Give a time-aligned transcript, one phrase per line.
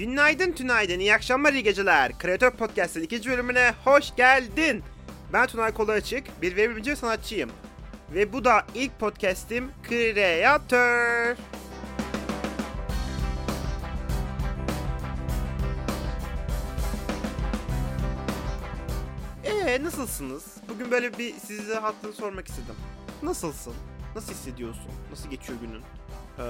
[0.00, 2.18] Günaydın, tünaydın, iyi akşamlar, iyi geceler.
[2.18, 4.82] Kreatör Podcast'ın ikinci bölümüne hoş geldin.
[5.32, 7.50] Ben Tunay Kolu Açık, bir web ve sanatçıyım.
[8.14, 11.36] Ve bu da ilk podcast'im Kreatör.
[19.44, 20.44] Ee nasılsınız?
[20.68, 22.74] Bugün böyle bir size hattını sormak istedim.
[23.22, 23.74] Nasılsın?
[24.14, 24.90] Nasıl hissediyorsun?
[25.10, 25.82] Nasıl geçiyor günün?
[26.38, 26.42] Ee,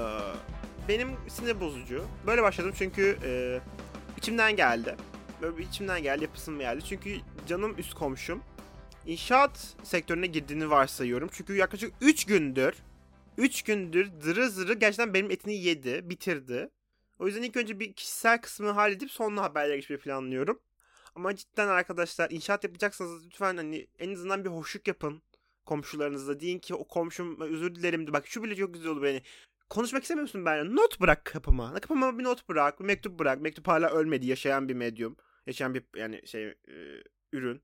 [0.90, 2.04] benim sinir bozucu.
[2.26, 3.60] Böyle başladım çünkü e,
[4.18, 4.96] içimden geldi.
[5.42, 6.84] Böyle bir içimden geldi, yapısım geldi.
[6.84, 7.16] Çünkü
[7.46, 8.42] canım üst komşum.
[9.06, 11.28] İnşaat sektörüne girdiğini varsayıyorum.
[11.32, 12.74] Çünkü yaklaşık 3 gündür
[13.38, 16.70] 3 gündür zırı zırı gerçekten benim etini yedi, bitirdi.
[17.18, 20.60] O yüzden ilk önce bir kişisel kısmını halledip sonra haberlere geçmeyi planlıyorum.
[21.14, 25.22] Ama cidden arkadaşlar inşaat yapacaksanız lütfen hani en azından bir hoşluk yapın
[25.64, 26.40] komşularınızla.
[26.40, 28.12] Deyin ki o komşum özür dilerim.
[28.12, 29.22] Bak şu bile çok güzel oldu beni.
[29.70, 30.76] Konuşmak istemiyor musun benimle?
[30.76, 31.74] Not bırak kapıma.
[31.74, 32.80] Kapıma bir not bırak.
[32.80, 33.40] Bir mektup bırak.
[33.40, 34.26] Mektup hala ölmedi.
[34.26, 35.16] Yaşayan bir medyum.
[35.46, 36.54] Yaşayan bir yani şey e,
[37.32, 37.62] ürün.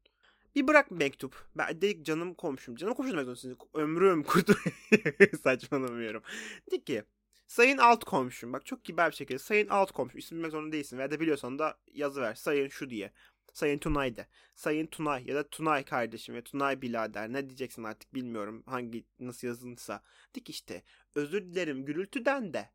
[0.54, 1.46] Bir bırak mektup.
[1.56, 2.76] Ben de canım komşum.
[2.76, 3.58] Canım komşum demek zorundasın.
[3.74, 4.54] Ömrüm kurtu.
[5.42, 6.22] Saçmalamıyorum.
[6.70, 7.02] De ki
[7.46, 8.52] Sayın alt komşum.
[8.52, 9.38] Bak çok kibar bir şekilde.
[9.38, 10.18] Sayın alt komşum.
[10.18, 10.98] İsim bilmek zorunda değilsin.
[10.98, 12.34] Veya da biliyorsan da yazı ver.
[12.34, 13.12] Sayın şu diye.
[13.56, 14.26] Sayın Tunay de.
[14.54, 19.46] Sayın Tunay ya da Tunay kardeşim ve Tunay birader ne diyeceksin artık bilmiyorum hangi nasıl
[19.46, 20.02] yazılırsa.
[20.34, 20.82] Dik işte
[21.14, 22.70] özür dilerim gürültüden de.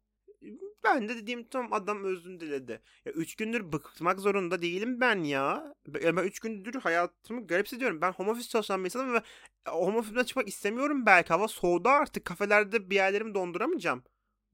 [0.84, 2.82] Ben de dediğim tam adam özür diledi.
[3.06, 5.76] Ya üç gündür bıkmak zorunda değilim ben ya.
[5.88, 8.02] Ben üç gündür hayatımı garip hissediyorum.
[8.02, 9.22] Ben home office çalışan bir insanım ve
[9.68, 11.30] home office'den çıkmak istemiyorum belki.
[11.30, 12.26] Hava soğudu artık.
[12.26, 14.04] Kafelerde bir yerlerimi donduramayacağım.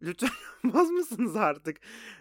[0.01, 0.29] Lütfen
[0.63, 1.77] yapmaz mısınız artık?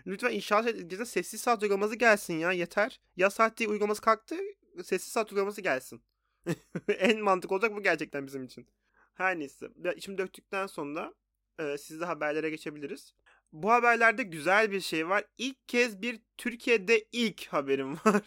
[0.07, 3.01] Lütfen inşaat edildiğinde sessiz saat uygulaması gelsin ya yeter.
[3.17, 4.37] Ya saat uygulaması kalktı
[4.85, 6.03] sessiz saat uygulaması gelsin.
[6.89, 8.67] en mantık olacak bu gerçekten bizim için.
[9.15, 9.69] Her neyse.
[9.97, 11.15] İçim döktükten sonra
[11.59, 13.15] e, sizle haberlere geçebiliriz.
[13.53, 15.25] Bu haberlerde güzel bir şey var.
[15.39, 18.23] İlk kez bir Türkiye'de ilk haberim var.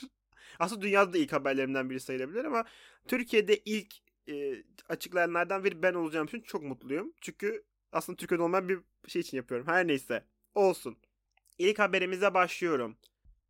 [0.59, 2.65] Aslında dünyada da ilk haberlerimden biri sayılabilir ama
[3.07, 3.95] Türkiye'de ilk
[4.29, 7.13] e, açıklayanlardan biri ben olacağım için çok mutluyum.
[7.21, 9.67] Çünkü aslında Türkiye'de olmayan bir şey için yapıyorum.
[9.67, 10.23] Her neyse.
[10.55, 10.97] Olsun.
[11.57, 12.97] İlk haberimize başlıyorum.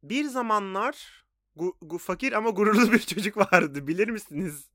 [0.04, 3.88] Bir zamanlar gu, gu, fakir ama gururlu bir çocuk vardı.
[3.88, 4.70] Bilir misiniz?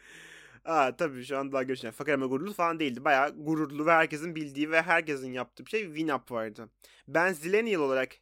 [0.64, 1.90] Aa tabii şu an daha görüşen.
[1.90, 3.04] Fakir ama gururlu falan değildi.
[3.04, 6.68] Bayağı gururlu ve herkesin bildiği ve herkesin yaptığı bir şey Winamp vardı.
[7.08, 8.16] Ben Zillennial olarak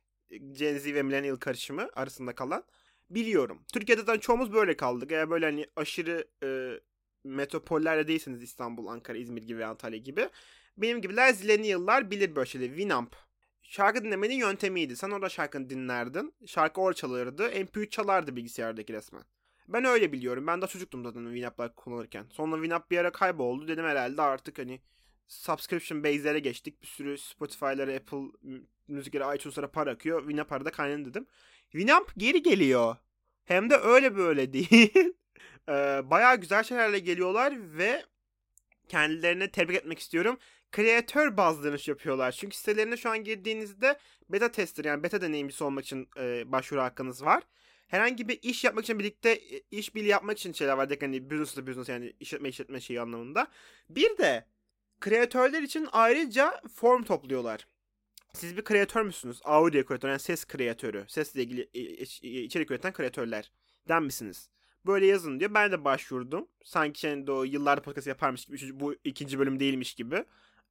[0.53, 2.65] Gen Z ve Millennial karışımı arasında kalan
[3.11, 3.63] biliyorum.
[3.73, 5.13] Türkiye'de zaten çoğumuz böyle kaldık.
[5.13, 6.81] Eğer böyle hani aşırı e,
[7.25, 10.29] metropollerde değilseniz İstanbul, Ankara, İzmir gibi Antalya gibi
[10.77, 12.69] benim gibiler Zillennial'lar bilir böyle şeyleri.
[12.69, 13.17] Winamp.
[13.63, 14.97] Şarkı dinlemenin yöntemiydi.
[14.97, 16.35] Sen orada şarkını dinlerdin.
[16.47, 17.49] Şarkı orada çalırdı.
[17.49, 19.25] MP3 çalardı bilgisayardaki resmen.
[19.69, 20.47] Ben öyle biliyorum.
[20.47, 22.27] Ben de çocuktum zaten Winamp'lar kullanırken.
[22.31, 23.69] Sonra Winamp bir ara kayboldu.
[23.69, 24.81] Dedim herhalde artık hani
[25.29, 26.83] subscription base'lere geçtik.
[26.83, 28.19] Bir sürü Spotify'lara, Apple
[28.89, 30.21] müziklere, iTunes'lara para akıyor.
[30.21, 31.27] Winamp arada kaynadı dedim.
[31.71, 32.97] Winamp geri geliyor.
[33.45, 35.15] Hem de öyle böyle değil.
[35.69, 38.05] ee, bayağı güzel şeylerle geliyorlar ve
[38.89, 40.39] kendilerine tebrik etmek istiyorum
[40.75, 42.33] kreatör bazlı dönüş yapıyorlar.
[42.33, 43.99] Çünkü sitelerine şu an girdiğinizde
[44.29, 47.43] beta tester yani beta deneyimcisi olmak için e, başvuru hakkınız var.
[47.87, 50.89] Herhangi bir iş yapmak için birlikte e, iş birliği yapmak için şeyler var.
[51.01, 53.47] Hani business business yani işletme işletme şeyi anlamında.
[53.89, 54.47] Bir de
[55.01, 57.67] kreatörler için ayrıca form topluyorlar.
[58.33, 59.41] Siz bir kreatör müsünüz?
[59.45, 61.05] Audio kreatör yani ses kreatörü.
[61.09, 61.69] Sesle ilgili
[62.23, 63.51] içerik üreten kreatörler.
[63.89, 64.49] Den misiniz?
[64.87, 65.55] Böyle yazın diyor.
[65.55, 66.49] Ben de başvurdum.
[66.65, 68.81] Sanki şey, o yıllar podcast yaparmış gibi.
[68.81, 70.25] Bu ikinci bölüm değilmiş gibi.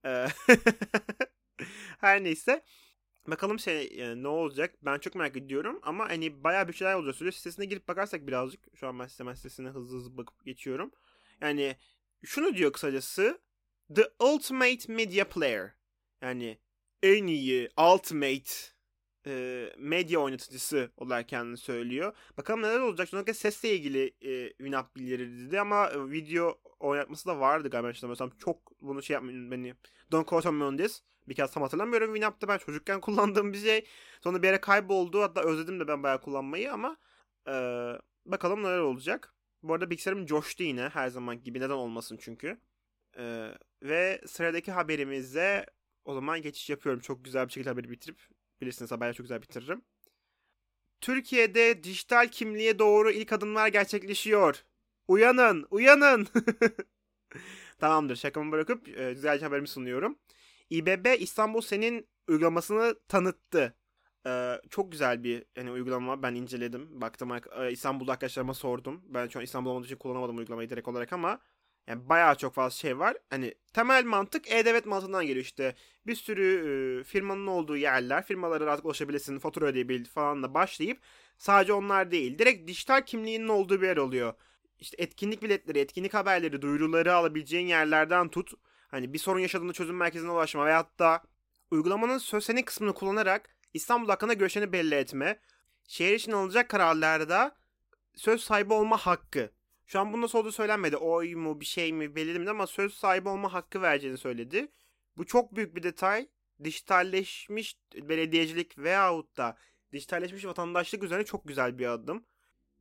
[2.00, 2.64] Her neyse.
[3.28, 7.16] Bakalım şey yani ne olacak ben çok merak ediyorum ama hani bayağı bir şeyler olacak.
[7.16, 10.92] Süre sitesine girip bakarsak birazcık şu an ben hemen sitesine hızlı hızlı bakıp geçiyorum.
[11.42, 11.78] Yani
[12.26, 13.42] şunu diyor kısacası
[13.96, 15.72] The Ultimate Media Player
[16.22, 16.60] yani
[17.04, 18.73] en iyi Ultimate
[19.28, 22.14] e, medya oynatıcısı olarak kendini söylüyor.
[22.38, 23.08] Bakalım neler olacak.
[23.12, 28.32] Çünkü sesle ilgili e, Winamp bilgileri dedi ama video oynatması da vardı galiba hatırlamıyorsam.
[28.40, 29.76] Çok bunu şey yapmayın beni.
[30.12, 31.02] Don't quote me on this.
[31.28, 32.08] Bir kez tam hatırlamıyorum.
[32.14, 33.86] Winamp'ta ben çocukken kullandığım bir şey.
[34.24, 35.22] Sonra bir yere kayboldu.
[35.22, 36.98] Hatta özledim de ben bayağı kullanmayı ama
[37.48, 37.54] e,
[38.26, 39.34] bakalım neler olacak.
[39.64, 41.60] Bu arada bilgisayarım coştu yine her zaman gibi.
[41.60, 42.58] Neden olmasın çünkü.
[43.18, 43.52] E,
[43.84, 45.66] ve sıradaki haberimizde
[46.06, 47.02] o zaman geçiş yapıyorum.
[47.02, 48.18] Çok güzel bir şekilde haberi bitirip
[48.64, 49.82] bilirsiniz haberleri çok güzel bitiririm.
[51.02, 54.64] Türkiye'de dijital kimliğe doğru ilk adımlar gerçekleşiyor.
[55.08, 56.28] Uyanın, uyanın.
[57.80, 60.20] Tamamdır şakamı bırakıp e, güzelce haberimi sunuyorum.
[60.70, 63.76] İBB İstanbul senin uygulamasını tanıttı.
[64.28, 67.02] Ee, çok güzel bir yani uygulama ben inceledim.
[67.02, 69.02] Baktım e, İstanbul'da arkadaşlarıma sordum.
[69.06, 71.40] Ben şu an İstanbul olmadığı için kullanamadım uygulamayı direkt olarak ama
[71.88, 73.18] Yani bayağı çok fazla şey var.
[73.30, 75.76] Hani temel mantık e-devlet mantığından geliyor işte.
[76.08, 81.00] Bir sürü e, firmanın olduğu yerler, firmalara rahat ulaşabilirsin, fatura ödeyebil falanla başlayıp
[81.38, 82.40] sadece onlar değil.
[82.40, 84.34] Direkt dijital kimliğinin olduğu bir yer oluyor.
[84.80, 88.54] İşte etkinlik biletleri, etkinlik haberleri, duyuruları alabileceğin yerlerden tut.
[88.88, 91.24] Hani bir sorun yaşadığında çözüm merkezine ulaşma veyahut da
[91.72, 95.40] uygulamanın söz senin kısmını kullanarak İstanbul hakkında görüşlerini belli etme.
[95.88, 97.56] Şehir için alınacak kararlarda
[98.16, 99.52] söz sahibi olma hakkı.
[99.94, 100.98] Şu an bunun nasıl olduğu söylenmedi.
[100.98, 104.68] Oy mu bir şey mi değil ama söz sahibi olma hakkı vereceğini söyledi.
[105.18, 106.28] Bu çok büyük bir detay.
[106.64, 109.58] Dijitalleşmiş belediyecilik veyahut da
[109.92, 112.26] dijitalleşmiş vatandaşlık üzerine çok güzel bir adım.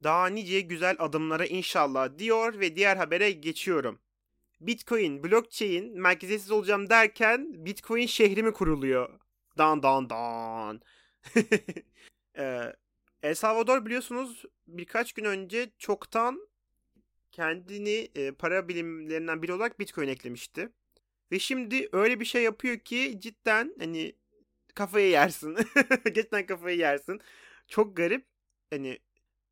[0.02, 4.00] Daha nice güzel adımlara inşallah diyor ve diğer habere geçiyorum.
[4.60, 9.20] Bitcoin, blockchain, merkeziyetsiz olacağım derken Bitcoin şehri mi kuruluyor?
[9.58, 10.80] Dan dan dan.
[12.38, 12.72] ee,
[13.22, 16.51] El Salvador biliyorsunuz birkaç gün önce çoktan
[17.32, 20.68] kendini e, para bilimlerinden biri olarak Bitcoin eklemişti.
[21.32, 24.16] Ve şimdi öyle bir şey yapıyor ki cidden hani
[24.74, 25.56] kafayı yersin.
[26.14, 27.20] cidden kafayı yersin.
[27.68, 28.26] Çok garip.
[28.70, 28.98] Hani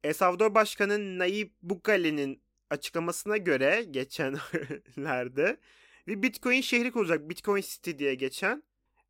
[0.04, 5.56] El Salvador Başkanı Nayib Bukale'nin açıklamasına göre geçenlerde
[6.06, 7.30] bir Bitcoin şehri kurulacak.
[7.30, 8.62] Bitcoin City diye geçen.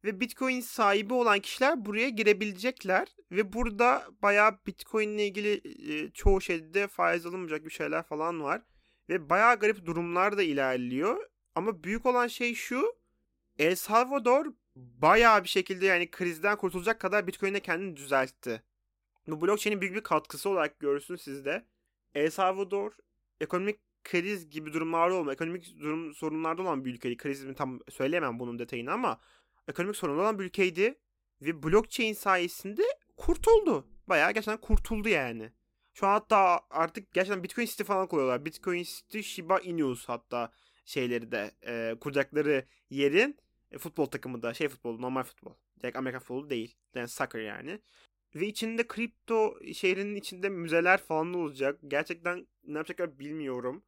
[0.05, 3.09] Ve Bitcoin sahibi olan kişiler buraya girebilecekler.
[3.33, 5.61] Ve burada bayağı Bitcoin ile ilgili
[5.93, 8.63] e, çoğu şeyde faiz alınmayacak bir şeyler falan var.
[9.09, 11.31] Ve bayağı garip durumlar da ilerliyor.
[11.55, 12.95] Ama büyük olan şey şu.
[13.59, 18.63] El Salvador bayağı bir şekilde yani krizden kurtulacak kadar Bitcoin'e kendini düzeltti.
[19.27, 21.67] Bu blockchain'in büyük bir katkısı olarak görürsünüz siz de.
[22.15, 22.93] El Salvador
[23.41, 27.17] ekonomik kriz gibi durumlarda olma, ekonomik durum sorunlarda olan bir ülkeydi.
[27.17, 29.21] Krizmi tam söyleyemem bunun detayını ama
[29.69, 30.99] ekonomik sorunlu olan bir ülkeydi.
[31.43, 32.83] Ve blockchain sayesinde
[33.17, 33.87] kurtuldu.
[34.07, 35.53] Bayağı gerçekten kurtuldu yani.
[35.95, 38.45] Şu an hatta artık gerçekten Bitcoin City falan koyuyorlar.
[38.45, 40.53] Bitcoin City Shiba Inus hatta
[40.85, 43.37] şeyleri de e, kuracakları yerin
[43.71, 45.55] e, futbol takımı da şey futbol normal futbol.
[45.81, 46.75] Direkt Amerikan futbolu değil.
[46.95, 47.81] Yani soccer yani.
[48.35, 51.79] Ve içinde kripto şehrinin içinde müzeler falan olacak.
[51.89, 53.83] Gerçekten ne yapacaklar bilmiyorum.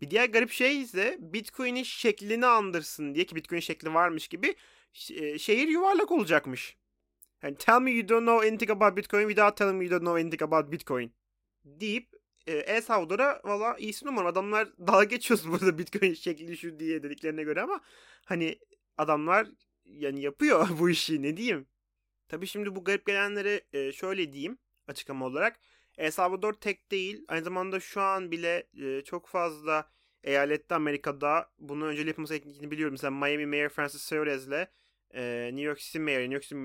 [0.00, 4.54] Bir diğer garip şey ise Bitcoin'in şeklini andırsın diye ki Bitcoin şekli varmış gibi
[5.38, 6.76] şehir yuvarlak olacakmış.
[7.42, 10.20] Yani tell me you don't know anything about Bitcoin without telling me you don't know
[10.20, 11.12] anything about Bitcoin.
[11.64, 12.08] Deyip
[12.46, 14.28] e, El Salvador'a valla iyisi numara.
[14.28, 17.80] Adamlar dalga geçiyoruz burada Bitcoin şekli şu diye dediklerine göre ama
[18.24, 18.58] hani
[18.98, 19.48] adamlar
[19.84, 21.66] yani yapıyor bu işi ne diyeyim.
[22.28, 24.58] Tabi şimdi bu garip gelenleri e, şöyle diyeyim
[24.88, 25.60] açıklama olarak.
[25.98, 27.24] El Salvador tek değil.
[27.28, 29.90] Aynı zamanda şu an bile e, çok fazla
[30.24, 32.92] eyalette Amerika'da bunu önceli yapılması gerektiğini biliyorum.
[32.92, 34.66] Mesela Miami Mayor Francis Suarez'le
[35.14, 36.56] e, New York City Mayor, New York City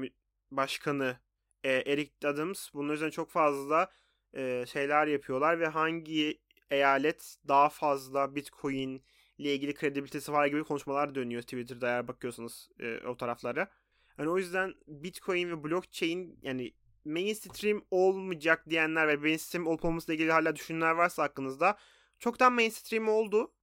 [0.52, 1.18] Başkanı
[1.64, 3.92] e, Eric Adams bunun üzerine çok fazla
[4.34, 9.04] e, şeyler yapıyorlar ve hangi eyalet daha fazla Bitcoin
[9.38, 13.72] ile ilgili kredibilitesi var gibi konuşmalar dönüyor Twitter'da eğer bakıyorsanız e, o taraflara.
[14.18, 16.74] Yani o yüzden Bitcoin ve blockchain yani
[17.06, 21.78] mainstream olmayacak diyenler ve mainstream olup olmasıyla ilgili hala düşünenler varsa hakkınızda
[22.20, 23.54] çoktan mainstream oldu.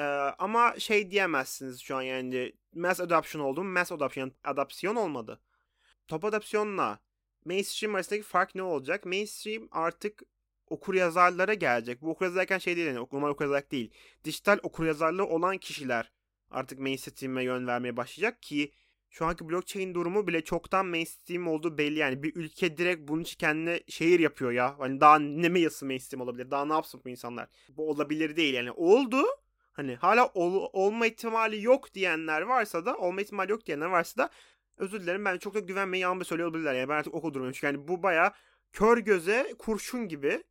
[0.00, 0.02] Ee,
[0.38, 3.70] ama şey diyemezsiniz şu an yani mass adoption oldu mu?
[3.70, 5.40] Mass adoption, adopsiyon olmadı.
[6.08, 6.98] Top adopsiyonla
[7.44, 9.04] mainstream arasındaki fark ne olacak?
[9.04, 10.22] Mainstream artık
[10.66, 12.02] okur yazarlara gelecek.
[12.02, 13.90] Bu okur yazarken şey değil yani normal okur yazarlık değil.
[14.24, 16.12] Dijital okur yazarlığı olan kişiler
[16.50, 18.72] artık mainstream'e yön vermeye başlayacak ki
[19.10, 22.22] şu anki blockchain durumu bile çoktan mainstream olduğu belli yani.
[22.22, 24.78] Bir ülke direkt bunun için kendine şehir yapıyor ya.
[24.78, 26.50] Hani daha ne mi yası mainstream olabilir?
[26.50, 27.48] Daha ne yapsın bu insanlar?
[27.68, 28.72] Bu olabilir değil yani.
[28.72, 29.22] Oldu.
[29.72, 34.30] Hani hala ol, olma ihtimali yok diyenler varsa da olma ihtimali yok diyenler varsa da
[34.76, 36.74] özür dilerim ben çok da güvenmeyi yanlış söylüyor olabilirler.
[36.74, 37.52] Yani ben artık okul durmuyorum.
[37.52, 38.34] Çünkü yani bu baya
[38.72, 40.42] kör göze kurşun gibi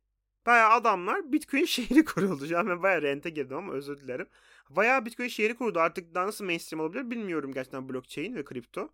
[0.46, 2.56] baya adamlar Bitcoin şehri kuruldu.
[2.58, 4.26] An ben baya rente girdim ama özür dilerim.
[4.70, 5.80] Bayağı Bitcoin şehri kurdu.
[5.80, 8.88] Artık daha nasıl mainstream olabilir bilmiyorum gerçekten blockchain ve kripto.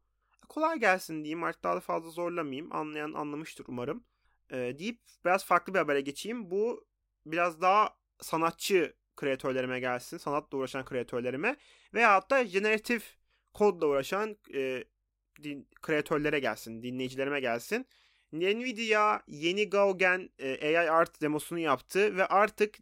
[0.49, 1.45] Kolay gelsin diyeyim.
[1.45, 2.73] Artık daha da fazla zorlamayayım.
[2.73, 4.05] Anlayan anlamıştır umarım.
[4.53, 6.51] Ee, deyip biraz farklı bir habere geçeyim.
[6.51, 6.87] Bu
[7.27, 10.19] biraz daha sanatçı kreatörlerime gelsin.
[10.19, 11.57] Sanatla uğraşan kreatörlerime.
[11.95, 13.17] Veyahut da generatif
[13.55, 14.85] kodla uğraşan e,
[15.43, 16.83] din, kreatörlere gelsin.
[16.83, 17.87] Dinleyicilerime gelsin.
[18.41, 22.79] Nvidia yeni Gaugen e, AI Art demosunu yaptı ve artık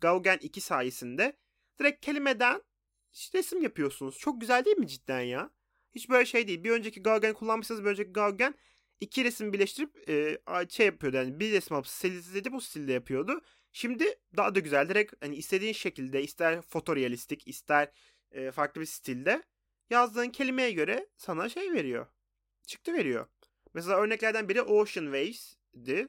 [0.00, 1.36] Gaugen 2 sayesinde
[1.80, 2.62] Direkt kelimeden
[3.34, 4.18] resim yapıyorsunuz.
[4.18, 5.50] Çok güzel değil mi cidden ya?
[5.94, 6.64] Hiç böyle şey değil.
[6.64, 8.54] Bir önceki Gauguin kullanmışsanız bir önceki Gauguin
[9.00, 11.16] iki resim birleştirip e, şey yapıyordu.
[11.16, 13.40] Yani bir resim alıp stilize bu stilde yapıyordu.
[13.72, 14.88] Şimdi daha da güzel.
[14.88, 17.88] Direkt hani istediğin şekilde ister fotorealistik ister
[18.30, 19.42] e, farklı bir stilde
[19.90, 22.06] yazdığın kelimeye göre sana şey veriyor.
[22.66, 23.26] Çıktı veriyor.
[23.76, 26.08] Mesela örneklerden biri Ocean Waves'di.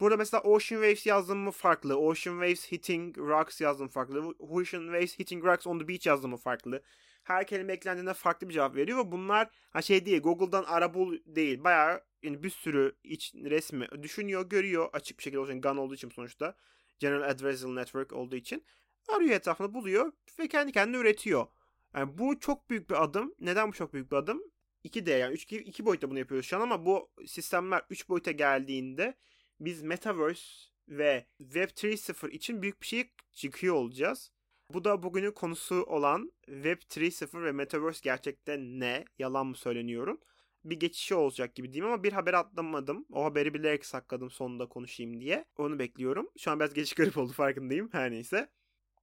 [0.00, 1.96] Burada mesela Ocean Waves yazdım mı farklı.
[1.96, 4.34] Ocean Waves Hitting Rocks yazdım farklı.
[4.38, 6.82] Ocean Waves Hitting Rocks on the Beach yazdım mı farklı.
[7.22, 11.18] Her kelime eklendiğinde farklı bir cevap veriyor ve bunlar ha şey değil Google'dan ara bul
[11.26, 11.64] değil.
[11.64, 16.10] Bayağı yani bir sürü iç resmi düşünüyor, görüyor açık bir şekilde olacak GAN olduğu için
[16.10, 16.56] sonuçta.
[16.98, 18.64] General Adversarial Network olduğu için
[19.08, 21.46] arıyor etrafında buluyor ve kendi kendine üretiyor.
[21.94, 23.34] Yani bu çok büyük bir adım.
[23.40, 24.42] Neden bu çok büyük bir adım?
[24.84, 28.30] 2D yani 3 iki, iki boyutta bunu yapıyoruz şu an ama bu sistemler 3 boyuta
[28.30, 29.14] geldiğinde
[29.60, 34.32] biz Metaverse ve Web 3.0 için büyük bir şey çıkıyor olacağız.
[34.74, 39.04] Bu da bugünün konusu olan Web 3.0 ve Metaverse gerçekten ne?
[39.18, 40.20] Yalan mı söyleniyorum?
[40.64, 43.06] Bir geçişi olacak gibi diyeyim ama bir haber atlamadım.
[43.12, 45.44] O haberi bilerek sakladım sonunda konuşayım diye.
[45.56, 46.30] Onu bekliyorum.
[46.38, 47.88] Şu an biraz geçiş garip oldu farkındayım.
[47.92, 48.48] Her neyse.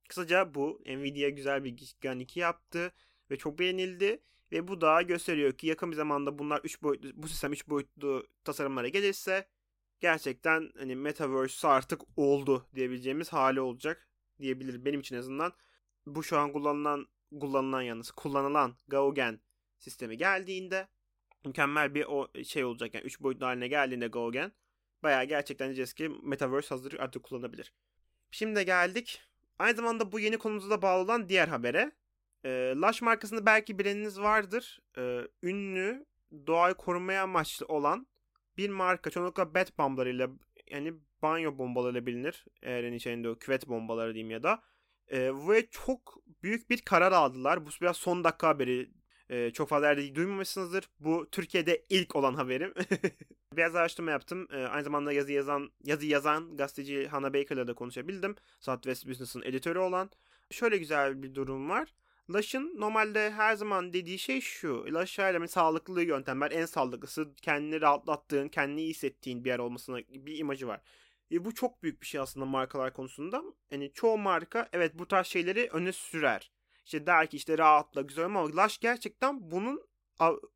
[0.10, 2.94] Kısaca bu Nvidia güzel bir GAN 2 yaptı
[3.32, 4.22] ve çok beğenildi.
[4.52, 8.28] Ve bu da gösteriyor ki yakın bir zamanda bunlar 3 boyutlu, bu sistem 3 boyutlu
[8.44, 9.48] tasarımlara gelirse
[10.00, 14.10] gerçekten hani Metaverse artık oldu diyebileceğimiz hali olacak
[14.40, 15.54] diyebilir benim için en azından.
[16.06, 17.08] Bu şu an kullanılan
[17.40, 19.40] kullanılan yalnız kullanılan Gaugen
[19.78, 20.88] sistemi geldiğinde
[21.46, 24.52] mükemmel bir o şey olacak yani 3 boyutlu haline geldiğinde Gaugen
[25.04, 27.74] bayağı gerçekten diyeceğiz ki Metaverse hazır artık kullanabilir.
[28.32, 29.22] Şimdi geldik.
[29.60, 31.92] Aynı zamanda bu yeni konumuza da bağlı olan diğer habere.
[32.46, 34.80] E, Lush markasında belki bileniniz vardır.
[34.98, 36.06] E, ünlü
[36.48, 38.08] doğayı korumaya amaçlı olan
[38.58, 40.30] bir marka çoğunlukla bet bomblarıyla
[40.72, 42.46] yani banyo bombalarıyla bilinir.
[42.62, 44.62] Eğer içerisinde o küvet bombaları diyeyim ya da.
[45.08, 47.66] E, ve çok büyük bir karar aldılar.
[47.66, 48.90] Bu biraz son dakika haberi.
[49.30, 50.90] E, çok fazla yerde duymamışsınızdır.
[51.00, 52.74] Bu Türkiye'de ilk olan haberim.
[53.54, 54.48] biraz araştırma yaptım.
[54.52, 58.36] E, aynı zamanda yazı yazan yazı yazan gazeteci Hannah Baker'la da konuşabildim.
[58.60, 60.10] Southwest Business'ın editörü olan.
[60.52, 61.94] Şöyle güzel bir durum var.
[62.30, 64.86] Lush'ın normalde her zaman dediği şey şu.
[64.94, 67.36] Lush her sağlıklı yöntemler en sağlıklısı.
[67.42, 70.82] Kendini rahatlattığın, kendini iyi hissettiğin bir yer olmasına bir imajı var.
[71.32, 73.44] E, bu çok büyük bir şey aslında markalar konusunda.
[73.72, 76.52] Yani çoğu marka evet bu tarz şeyleri öne sürer.
[76.86, 79.88] İşte der ki işte rahatla güzel ama Lush gerçekten bunun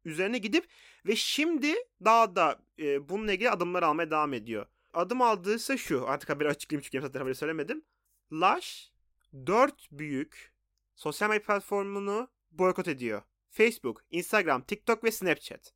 [0.06, 0.68] üzerine gidip
[1.06, 4.66] ve şimdi daha da e, bununla ilgili adımlar almaya devam ediyor.
[4.94, 6.08] Adım aldığı ise şu.
[6.08, 7.86] Artık haberi açıklayayım çünkü zaten haberi söylemedim.
[8.32, 8.92] Lush
[9.46, 10.59] 4 büyük
[11.00, 13.22] sosyal medya platformunu boykot ediyor.
[13.50, 15.74] Facebook, Instagram, TikTok ve Snapchat.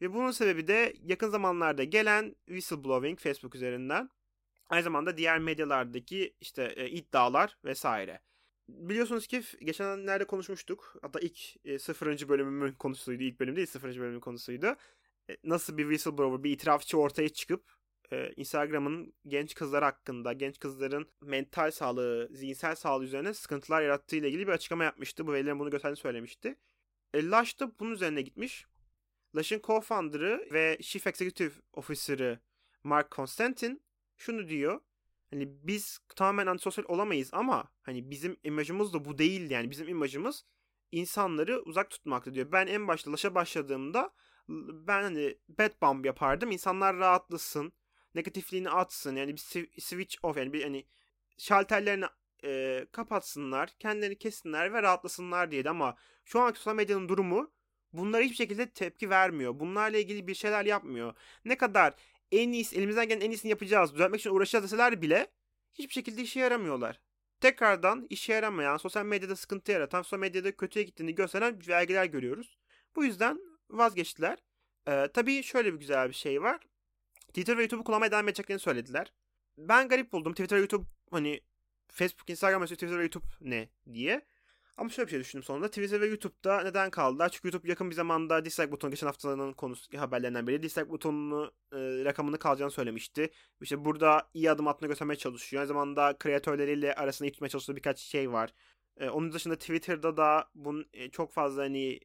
[0.00, 4.10] Ve bunun sebebi de yakın zamanlarda gelen whistleblowing Facebook üzerinden.
[4.68, 8.20] Aynı zamanda diğer medyalardaki işte e, iddialar vesaire.
[8.68, 10.96] Biliyorsunuz ki geçenlerde konuşmuştuk.
[11.02, 13.22] Hatta ilk e, sıfırıncı bölümümün konusuydu.
[13.22, 14.76] İlk bölüm değil sıfırıncı bölümün konusuydu.
[15.30, 17.79] E, nasıl bir whistleblower, bir itirafçı ortaya çıkıp
[18.12, 24.28] e, Instagram'ın genç kızlar hakkında, genç kızların mental sağlığı, zihinsel sağlığı üzerine sıkıntılar yarattığı ile
[24.28, 25.26] ilgili bir açıklama yapmıştı.
[25.26, 26.56] Bu verilerin bunu gösterdiğini söylemişti.
[27.14, 28.66] E, Lush da bunun üzerine gitmiş.
[29.36, 32.38] Lush'ın co-founder'ı ve Chief Executive Officer'ı
[32.84, 33.82] Mark Constantin
[34.16, 34.80] şunu diyor.
[35.30, 40.44] Hani biz tamamen antisosyal olamayız ama hani bizim imajımız da bu değil yani bizim imajımız
[40.92, 42.52] insanları uzak tutmaktı diyor.
[42.52, 44.14] Ben en başta Lush'a başladığımda
[44.86, 46.50] ben hani bad bomb yapardım.
[46.50, 47.72] İnsanlar rahatlasın
[48.14, 49.16] negatifliğini atsın.
[49.16, 49.40] Yani bir
[49.80, 50.86] switch off yani bir hani
[51.38, 52.04] şalterlerini
[52.44, 57.52] e, kapatsınlar, kendilerini kessinler ve rahatlasınlar diye ama şu anki sosyal medyanın durumu
[57.92, 59.60] bunlara hiçbir şekilde tepki vermiyor.
[59.60, 61.14] Bunlarla ilgili bir şeyler yapmıyor.
[61.44, 61.94] Ne kadar
[62.32, 65.26] en iyisi, elimizden gelen en iyisini yapacağız, düzeltmek için uğraşacağız deseler bile
[65.74, 67.00] hiçbir şekilde işe yaramıyorlar.
[67.40, 72.58] Tekrardan işe yaramayan, sosyal medyada sıkıntı yaratan, sosyal medyada kötüye gittiğini gösteren vergiler görüyoruz.
[72.96, 73.40] Bu yüzden
[73.70, 74.38] vazgeçtiler.
[74.88, 76.60] Ee, tabii şöyle bir güzel bir şey var.
[77.30, 79.12] Twitter ve YouTube'u kullanmaya devam edeceklerini söylediler.
[79.58, 80.32] Ben garip buldum.
[80.32, 81.40] Twitter ve YouTube hani
[81.88, 84.26] Facebook, Instagram, Twitter ve YouTube ne diye.
[84.76, 85.68] Ama şöyle bir şey düşündüm sonunda.
[85.68, 87.28] Twitter ve YouTube'da neden kaldılar?
[87.28, 90.62] Çünkü YouTube yakın bir zamanda dislike butonu geçen haftanın konusu haberlerinden biri.
[90.62, 93.30] Dislike butonunu e, rakamını kalacağını söylemişti.
[93.60, 95.60] İşte burada iyi adım attığını göstermeye çalışıyor.
[95.60, 98.50] Aynı zamanda kreatörleriyle arasında iyi tutmaya çalıştığı birkaç şey var.
[98.96, 102.00] E, onun dışında Twitter'da da bunun e, çok fazla hani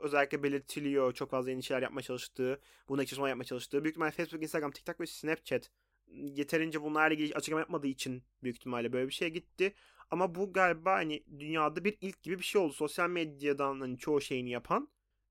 [0.00, 3.84] özellikle belirtiliyor çok fazla yeni şeyler yapmaya çalıştığı, bunu ekşi yapmaya çalıştığı.
[3.84, 5.70] Büyük ihtimalle Facebook, Instagram, TikTok ve Snapchat
[6.12, 9.74] yeterince bunlarla ilgili açıklama yapmadığı için büyük ihtimalle böyle bir şey gitti.
[10.10, 12.72] Ama bu galiba hani dünyada bir ilk gibi bir şey oldu.
[12.72, 14.88] Sosyal medyadan hani çoğu şeyini yapan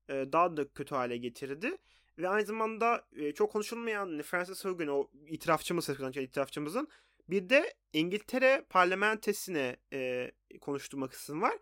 [0.08, 1.76] e, daha da kötü hale getirdi.
[2.18, 6.88] Ve aynı zamanda e, çok konuşulmayan hani Francis Hogan o itirafçımız, itirafçımızın
[7.28, 11.58] bir de İngiltere parlamentesine e, konuşturma kısım var.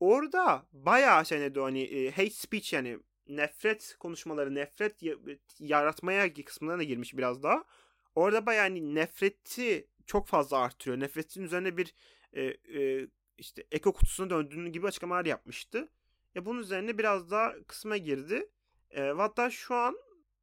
[0.00, 5.02] Orada bayağı şey ne hani e, hate speech yani nefret konuşmaları, nefret
[5.58, 6.22] yaratmaya
[6.78, 7.64] da girmiş biraz daha.
[8.14, 11.00] Orada bayağı hani nefreti çok fazla artırıyor.
[11.00, 11.94] Nefretin üzerine bir
[12.32, 15.88] e, e, işte eko kutusuna döndüğünü gibi açıklamalar yapmıştı.
[16.34, 18.50] Ya bunun üzerine biraz daha kısma girdi.
[18.90, 19.96] E, hatta şu an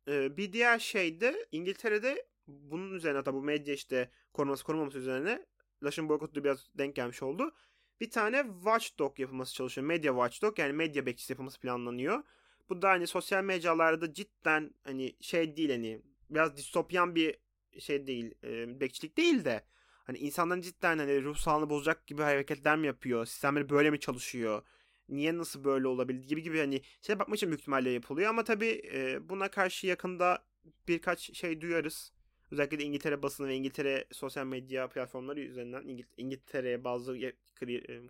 [0.08, 5.46] e, bir diğer şey de İngiltere'de bunun üzerine tabi bu medya işte koruması korumaması üzerine
[5.84, 7.54] Laş'ın boykotu biraz denk gelmiş oldu.
[8.02, 9.88] Bir tane watchdog yapılması çalışıyor.
[9.88, 12.24] Medya watchdog yani medya bekçisi yapılması planlanıyor.
[12.70, 17.38] Bu da hani sosyal mecralarda cidden hani şey değil hani biraz distopyan bir
[17.80, 19.64] şey değil, e, bekçilik değil de
[20.04, 23.26] hani insanların cidden hani ruh sağlığını bozacak gibi hareketler mi yapıyor?
[23.26, 24.62] Sistemleri böyle mi çalışıyor?
[25.10, 28.82] Niye nasıl böyle olabildi gibi gibi hani şey bakmak için büyük ihtimalle yapılıyor ama tabii
[28.94, 30.46] e, buna karşı yakında
[30.88, 32.14] birkaç şey duyarız.
[32.52, 37.18] Özellikle de İngiltere basını ve İngiltere sosyal medya platformları üzerinden İngil- İngiltere'ye bazı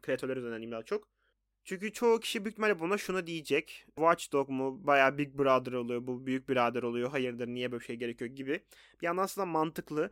[0.01, 1.07] kreatörler üzerinden daha çok.
[1.63, 3.85] Çünkü çoğu kişi büyük ihtimalle buna şunu diyecek.
[3.95, 4.87] Watchdog mu?
[4.87, 6.07] Bayağı Big Brother oluyor.
[6.07, 7.09] Bu büyük birader oluyor.
[7.09, 8.63] Hayırdır niye böyle bir şey gerekiyor gibi.
[9.01, 10.09] Bir yandan aslında mantıklı.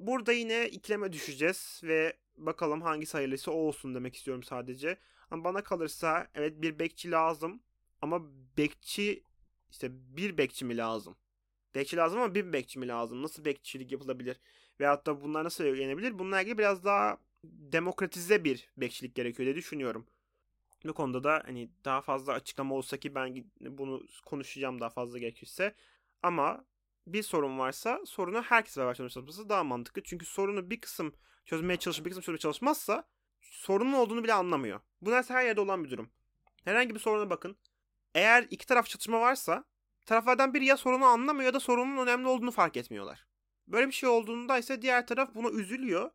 [0.00, 4.98] Burada yine ikileme düşeceğiz ve bakalım hangisi hayırlısı o olsun demek istiyorum sadece.
[5.30, 7.62] Ama bana kalırsa evet bir bekçi lazım
[8.00, 8.22] ama
[8.58, 9.24] bekçi
[9.70, 11.16] işte bir bekçi mi lazım?
[11.74, 13.22] Bekçi lazım ama bir bekçi mi lazım?
[13.22, 14.40] Nasıl bekçilik yapılabilir?
[14.80, 16.18] Veyahut da bunlar nasıl yenebilir?
[16.18, 20.06] Bununla ilgili biraz daha demokratize bir bekçilik gerekiyor diye düşünüyorum.
[20.84, 25.74] Bu konuda da hani daha fazla açıklama olsa ki ben bunu konuşacağım daha fazla gerekirse.
[26.22, 26.64] Ama
[27.06, 30.02] bir sorun varsa sorunu herkes beraber çalışması daha mantıklı.
[30.02, 31.14] Çünkü sorunu bir kısım
[31.44, 33.04] çözmeye çalışıp bir kısım çözmeye çalışmazsa
[33.40, 34.80] sorunun olduğunu bile anlamıyor.
[35.00, 36.10] Bu neredeyse her yerde olan bir durum.
[36.64, 37.56] Herhangi bir soruna bakın.
[38.14, 39.64] Eğer iki taraf çatışma varsa
[40.06, 43.26] taraflardan biri ya sorunu anlamıyor ya da sorunun önemli olduğunu fark etmiyorlar.
[43.68, 46.10] Böyle bir şey olduğunda ise diğer taraf buna üzülüyor.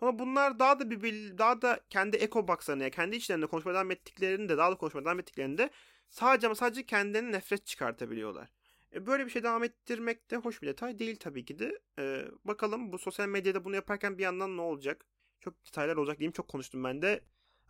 [0.00, 3.90] Ama bunlar daha da bir daha da kendi eko boxlarına yani kendi içlerinde konuşmaya devam
[3.90, 5.70] ettiklerinde daha da konuşmaya devam ettiklerinde
[6.10, 8.48] sadece ama sadece kendilerine nefret çıkartabiliyorlar.
[8.94, 11.78] E böyle bir şey devam ettirmek de hoş bir detay değil tabii ki de.
[11.98, 15.06] E, bakalım bu sosyal medyada bunu yaparken bir yandan ne olacak?
[15.40, 16.32] Çok detaylar olacak diyeyim.
[16.32, 17.20] Çok konuştum ben de.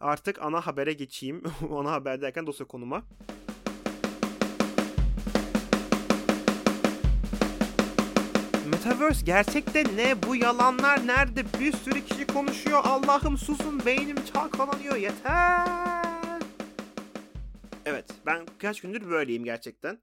[0.00, 1.42] Artık ana habere geçeyim.
[1.70, 3.04] ana haber derken dosya konuma.
[8.84, 10.22] Metaverse gerçekte ne?
[10.22, 11.44] Bu yalanlar nerede?
[11.60, 12.80] Bir sürü kişi konuşuyor.
[12.84, 16.42] Allah'ım susun beynim çalkalanıyor yeter.
[17.84, 19.98] Evet ben kaç gündür böyleyim gerçekten.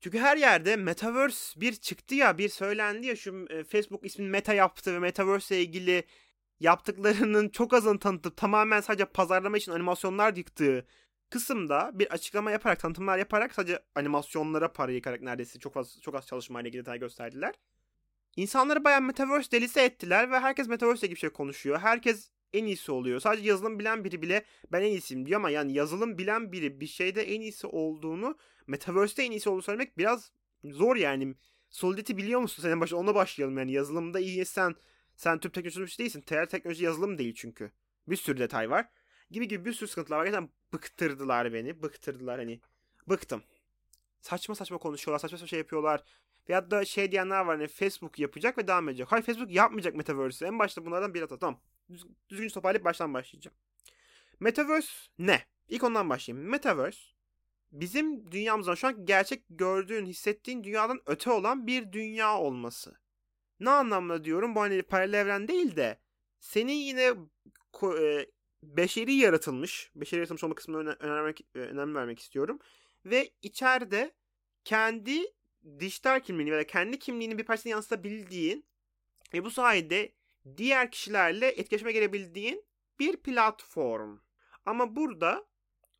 [0.00, 4.54] Çünkü her yerde Metaverse bir çıktı ya bir söylendi ya şu e, Facebook ismini Meta
[4.54, 6.04] yaptı ve Metaverse ile ilgili
[6.60, 10.86] yaptıklarının çok azını tanıtıp tamamen sadece pazarlama için animasyonlar yıktığı
[11.30, 16.26] kısımda bir açıklama yaparak tanıtımlar yaparak sadece animasyonlara para yıkarak neredeyse çok az çok az
[16.26, 17.54] çalışmayla ilgili detay gösterdiler.
[18.38, 21.78] İnsanları bayağı Metaverse delisi ettiler ve herkes Metaverse gibi şey konuşuyor.
[21.78, 23.20] Herkes en iyisi oluyor.
[23.20, 26.86] Sadece yazılım bilen biri bile ben en iyisiyim diyor ama yani yazılım bilen biri bir
[26.86, 30.32] şeyde en iyisi olduğunu Metaverse'de en iyisi olduğunu söylemek biraz
[30.64, 31.34] zor yani.
[31.70, 32.62] Solidity biliyor musun?
[32.62, 33.72] Senin başta ona başlayalım yani.
[33.72, 34.74] Yazılımda iyiysen
[35.16, 36.20] sen tüp teknolojisi değilsin.
[36.20, 37.70] TR teknoloji yazılım değil çünkü.
[38.08, 38.88] Bir sürü detay var.
[39.30, 40.24] Gibi gibi bir sürü sıkıntılar var.
[40.24, 41.82] Gerçekten bıktırdılar beni.
[41.82, 42.60] Bıktırdılar hani.
[43.08, 43.42] Bıktım.
[44.20, 45.18] Saçma saçma konuşuyorlar.
[45.18, 46.04] Saçma saçma şey yapıyorlar.
[46.48, 49.12] Veyahut da şey diyenler var hani Facebook yapacak ve devam edecek.
[49.12, 50.48] Hayır Facebook yapmayacak Metaverse'ü.
[50.48, 51.38] En başta bunlardan bir hata.
[51.38, 51.60] Tamam.
[51.90, 53.56] Düz, düzgün toparlayıp baştan başlayacağım.
[54.40, 55.46] Metaverse ne?
[55.68, 56.48] İlk ondan başlayayım.
[56.48, 57.00] Metaverse
[57.72, 62.98] bizim dünyamızdan şu an gerçek gördüğün, hissettiğin dünyadan öte olan bir dünya olması.
[63.60, 64.54] Ne anlamda diyorum?
[64.54, 65.98] Bu hani paralel evren değil de
[66.40, 67.14] senin yine
[68.00, 68.26] e,
[68.62, 72.58] beşeri yaratılmış, beşeri yaratılmış olma kısmına önem, önem, önem vermek istiyorum.
[73.04, 74.14] Ve içeride
[74.64, 75.22] kendi
[75.80, 78.66] dijital kimliğini veya kendi kimliğini bir parçasını yansıtabildiğin
[79.34, 80.12] ve bu sayede
[80.56, 82.64] diğer kişilerle etkileşime gelebildiğin
[82.98, 84.18] bir platform.
[84.66, 85.46] Ama burada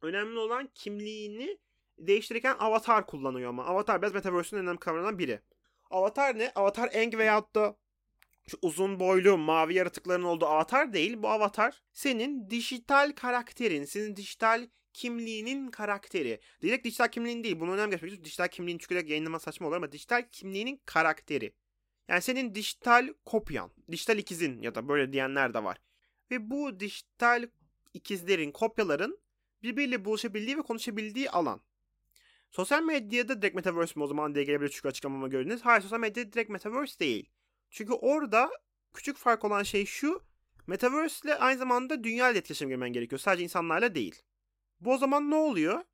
[0.02, 1.58] önemli olan kimliğini
[1.98, 3.64] değiştirirken avatar kullanıyor ama.
[3.64, 5.40] Avatar biraz Metaverse'ün önemli kavramlarından biri.
[5.90, 6.52] Avatar ne?
[6.54, 7.76] Avatar Eng veyahut da
[8.48, 11.22] şu uzun boylu mavi yaratıkların olduğu avatar değil.
[11.22, 16.40] Bu avatar senin dijital karakterin, senin dijital kimliğinin karakteri.
[16.62, 17.60] Direkt dijital kimliğin değil.
[17.60, 21.52] Bunu önemli geçmek Dijital kimliğin çünkü yayınlama saçma olur ama dijital kimliğinin karakteri.
[22.08, 25.78] Yani senin dijital kopyan, dijital ikizin ya da böyle diyenler de var.
[26.30, 27.48] Ve bu dijital
[27.94, 29.18] ikizlerin, kopyaların
[29.62, 31.60] birbiriyle buluşabildiği ve konuşabildiği alan.
[32.50, 35.60] Sosyal medyada direkt Metaverse mi o zaman diye gelebilir çünkü açıklamama gördünüz.
[35.62, 37.30] Hayır sosyal medyada direkt Metaverse değil.
[37.70, 38.50] Çünkü orada
[38.94, 40.22] küçük fark olan şey şu.
[40.66, 43.18] Metaverse ile aynı zamanda dünya ile etkileşim girmen gerekiyor.
[43.18, 44.22] Sadece insanlarla değil.
[44.80, 45.84] Bu o zaman ne oluyor?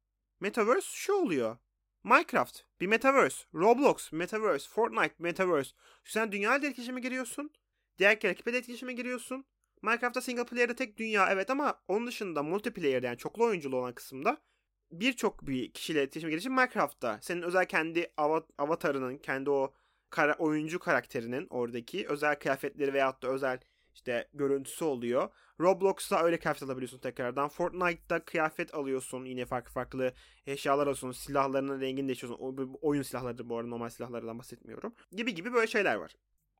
[0.41, 1.57] Metaverse şu oluyor.
[2.05, 3.45] Minecraft bir Metaverse.
[3.55, 4.69] Roblox Metaverse.
[4.69, 5.71] Fortnite Metaverse.
[6.05, 7.51] Sen dünya ile etkileşime giriyorsun.
[7.99, 9.45] Diğer rakiple etkileşime giriyorsun.
[9.83, 14.43] Minecraft'ta single player'da tek dünya evet ama onun dışında multiplayer yani çoklu oyunculu olan kısımda
[14.91, 17.19] birçok bir kişiyle etkileşime girişin Minecraft'ta.
[17.23, 18.13] Senin özel kendi
[18.59, 19.75] avatarının, kendi o
[20.11, 23.61] kara, oyuncu karakterinin oradaki özel kıyafetleri veyahut da özel
[23.95, 25.29] işte görüntüsü oluyor.
[25.61, 27.49] Roblox'ta öyle kıyafet alabiliyorsun tekrardan.
[27.49, 29.25] Fortnite'da kıyafet alıyorsun.
[29.25, 30.13] Yine farklı farklı
[30.47, 31.13] eşyalar alıyorsun.
[31.13, 32.79] Silahlarının rengini değiştiriyorsun.
[32.83, 34.95] Oyun silahları bu arada normal silahlardan bahsetmiyorum.
[35.13, 36.17] Gibi gibi böyle şeyler var.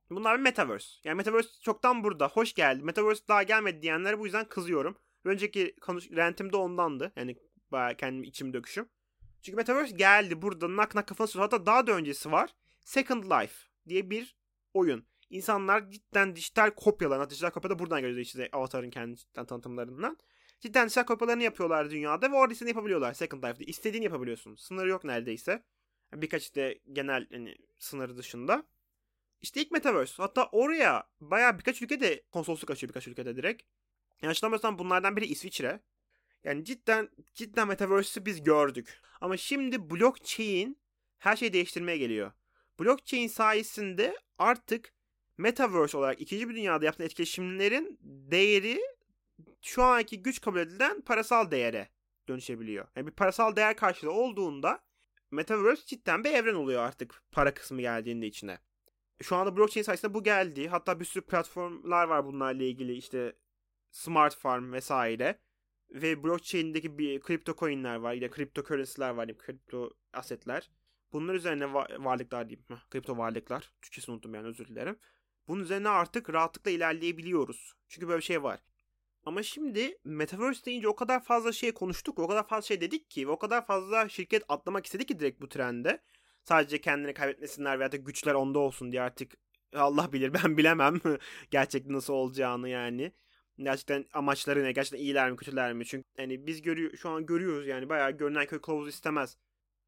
[0.09, 0.87] Bunlar bir Metaverse.
[1.03, 2.27] Yani Metaverse çoktan burada.
[2.27, 2.83] Hoş geldi.
[2.83, 4.97] Metaverse daha gelmedi diyenlere bu yüzden kızıyorum.
[5.23, 7.11] Önceki konuş rentim de ondandı.
[7.15, 7.35] Yani
[7.97, 8.89] kendim içim döküşüm.
[9.41, 10.41] Çünkü Metaverse geldi.
[10.41, 12.55] Burada nak nak kafası Hatta daha da öncesi var.
[12.85, 13.53] Second Life
[13.87, 14.35] diye bir
[14.73, 15.05] oyun.
[15.35, 20.17] İnsanlar cidden dijital kopyalarını, dijital kopya da buradan geliyor işte Avatar'ın kendi cidden tanıtımlarından.
[20.59, 23.63] Cidden dijital kopyalarını yapıyorlar dünyada ve orada yapabiliyorlar Second Life'da.
[23.63, 24.55] İstediğini yapabiliyorsun.
[24.55, 25.63] Sınırı yok neredeyse.
[26.13, 28.63] Birkaç işte genel hani sınırı dışında.
[29.41, 30.13] İşte ilk Metaverse.
[30.17, 33.63] Hatta oraya baya birkaç ülkede konsolosluk açıyor birkaç ülkede direkt.
[34.21, 35.79] Yanlış hatırlamıyorsam bunlardan biri İsviçre.
[36.43, 39.01] Yani cidden cidden Metaverse'ü biz gördük.
[39.21, 40.77] Ama şimdi blockchain
[41.17, 42.31] her şeyi değiştirmeye geliyor.
[42.79, 44.94] Blockchain sayesinde artık
[45.37, 48.81] Metaverse olarak ikinci bir dünyada yapılan etkileşimlerin değeri
[49.61, 51.89] şu anki güç kabul edilen parasal değere
[52.27, 52.87] dönüşebiliyor.
[52.95, 54.83] Yani bir parasal değer karşılığı olduğunda
[55.31, 58.59] Metaverse cidden bir evren oluyor artık para kısmı geldiğinde içine.
[59.21, 60.67] Şu anda blockchain sayesinde bu geldi.
[60.67, 63.35] Hatta bir sürü platformlar var bunlarla ilgili işte
[63.91, 65.39] Smart Farm vesaire.
[65.89, 68.13] Ve blockchain'deki bir kripto coin'ler var.
[68.13, 69.27] Yine kripto currency'ler var.
[69.27, 70.71] Yani kripto asetler.
[71.13, 72.65] Bunlar üzerine va- varlıklar diyeyim.
[72.67, 73.73] Heh, kripto varlıklar.
[73.81, 74.97] Türkçesini unuttum yani özür dilerim.
[75.47, 77.73] Bunun üzerine artık rahatlıkla ilerleyebiliyoruz.
[77.87, 78.59] Çünkü böyle bir şey var.
[79.25, 83.27] Ama şimdi Metaverse deyince o kadar fazla şey konuştuk, o kadar fazla şey dedik ki
[83.27, 86.01] ve o kadar fazla şirket atlamak istedi ki direkt bu trende.
[86.43, 89.37] Sadece kendini kaybetmesinler veya da güçler onda olsun diye artık
[89.75, 91.01] Allah bilir ben bilemem
[91.51, 93.11] gerçekten nasıl olacağını yani.
[93.59, 94.71] Gerçekten amaçları ne?
[94.71, 95.85] Gerçekten iyiler mi kötüler mi?
[95.85, 99.37] Çünkü hani biz görüyor şu an görüyoruz yani bayağı görünen köy kılavuz istemez.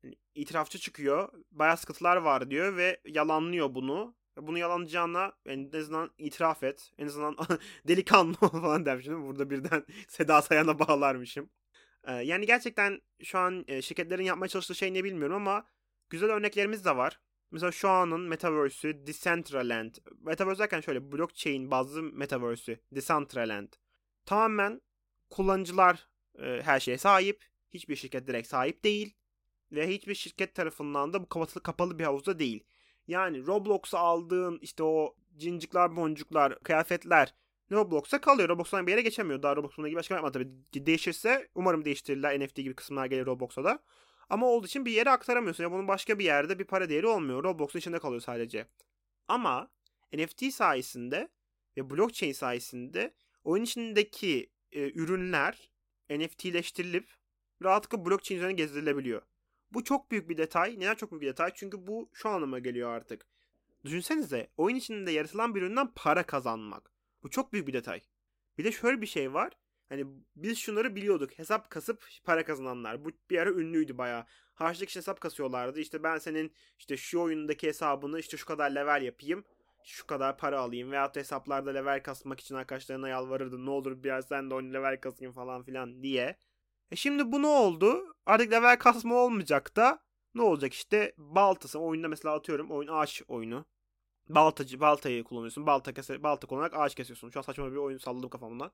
[0.04, 1.30] Yani itirafçı çıkıyor.
[1.52, 4.15] Bayağı sıkıntılar var diyor ve yalanlıyor bunu.
[4.41, 6.93] Bunu yalanlayacağına en azından itiraf et.
[6.97, 7.38] En azından
[7.88, 9.28] delikanlı falan demişim.
[9.28, 11.50] Burada birden Seda Sayan'a bağlarmışım.
[12.04, 15.65] Ee, yani gerçekten şu an e, şirketlerin yapmaya çalıştığı şey ne bilmiyorum ama
[16.10, 17.19] güzel örneklerimiz de var.
[17.52, 19.95] Mesela şu anın Metaverse'ü Decentraland.
[20.21, 23.73] Metaverse derken şöyle blockchain bazlı Metaverse'ü Decentraland.
[24.26, 24.82] Tamamen
[25.30, 26.08] kullanıcılar
[26.39, 27.45] e, her şeye sahip.
[27.73, 29.15] Hiçbir şirket direkt sahip değil.
[29.71, 32.63] Ve hiçbir şirket tarafından da bu kapalı, kapalı bir havuzda değil.
[33.08, 37.34] Yani Roblox'a aldığın işte o cincikler, boncuklar, kıyafetler
[37.72, 38.50] Roblox'a kalıyor.
[38.50, 39.43] Roblox'tan bir yere geçemiyor.
[39.43, 40.34] Daha Roblox'un gibi başka yapmadı
[40.74, 40.86] tabii.
[40.86, 42.39] Değişirse umarım değiştirirler.
[42.39, 43.80] NFT gibi kısımlar gelir Roblox'a da.
[44.30, 45.63] Ama olduğu için bir yere aktaramıyorsun.
[45.63, 47.43] Ya bunun başka bir yerde bir para değeri olmuyor.
[47.43, 48.67] Roblox'un içinde kalıyor sadece.
[49.28, 49.72] Ama
[50.13, 51.30] NFT sayesinde
[51.78, 55.72] ve blockchain sayesinde oyun içindeki e, ürünler
[56.10, 57.10] NFT'leştirilip
[57.63, 59.22] rahatlıkla blockchain üzerine gezdirilebiliyor.
[59.71, 60.80] Bu çok büyük bir detay.
[60.80, 61.51] Neden çok büyük bir detay?
[61.56, 63.25] Çünkü bu şu anlama geliyor artık.
[63.86, 66.91] Düşünsenize oyun içinde yaratılan bir üründen para kazanmak.
[67.23, 68.01] Bu çok büyük bir detay.
[68.58, 69.53] Bir de şöyle bir şey var.
[69.89, 71.39] Hani biz şunları biliyorduk.
[71.39, 73.06] Hesap kasıp para kazananlar.
[73.06, 74.25] Bu bir ara ünlüydü bayağı.
[74.53, 75.80] Harçlık için hesap kasıyorlardı.
[75.80, 79.43] İşte ben senin işte şu oyundaki hesabını işte şu kadar level yapayım.
[79.84, 80.91] Şu kadar para alayım.
[80.91, 83.65] Veyahut da hesaplarda level kasmak için arkadaşlarına yalvarırdı.
[83.65, 86.38] Ne olur biraz sen de oyun level kasayım falan filan diye.
[86.91, 88.15] E şimdi bu ne oldu?
[88.26, 90.00] Artık level kasma olmayacak da
[90.36, 93.65] ne olacak işte baltası oyunda mesela atıyorum oyun ağaç oyunu.
[94.30, 95.67] Baltacı baltayı kullanıyorsun.
[95.67, 97.30] Balta kese, balta kullanarak ağaç kesiyorsun.
[97.30, 98.71] Şu an saçma bir oyun salladım kafamdan.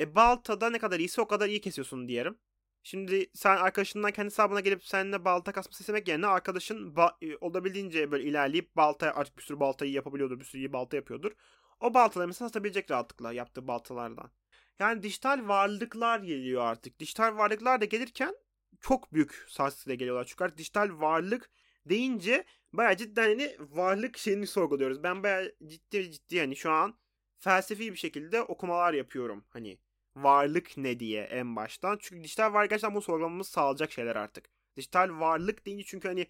[0.00, 2.38] E baltada ne kadar iyiyse o kadar iyi kesiyorsun diyelim.
[2.82, 8.12] Şimdi sen arkadaşından kendi hesabına gelip seninle balta kasması istemek yerine arkadaşın ba- e, olabildiğince
[8.12, 10.40] böyle ilerleyip balta artık bir sürü baltayı yapabiliyordur.
[10.40, 11.32] Bir sürü iyi balta yapıyordur.
[11.80, 14.30] O baltaları mesela satabilecek rahatlıkla yaptığı baltalardan.
[14.78, 17.00] Yani dijital varlıklar geliyor artık.
[17.00, 18.34] Dijital varlıklar da gelirken
[18.80, 20.24] çok büyük sarsıyla geliyorlar.
[20.24, 21.50] Çünkü artık dijital varlık
[21.86, 25.02] deyince bayağı cidden hani varlık şeyini sorguluyoruz.
[25.02, 26.98] Ben bayağı ciddi ciddi hani şu an
[27.38, 29.44] felsefi bir şekilde okumalar yapıyorum.
[29.50, 29.78] Hani
[30.16, 31.98] varlık ne diye en baştan.
[32.00, 34.44] Çünkü dijital varlık gerçekten bunu sorgulamamız sağlayacak şeyler artık.
[34.76, 36.26] Dijital varlık deyince çünkü hani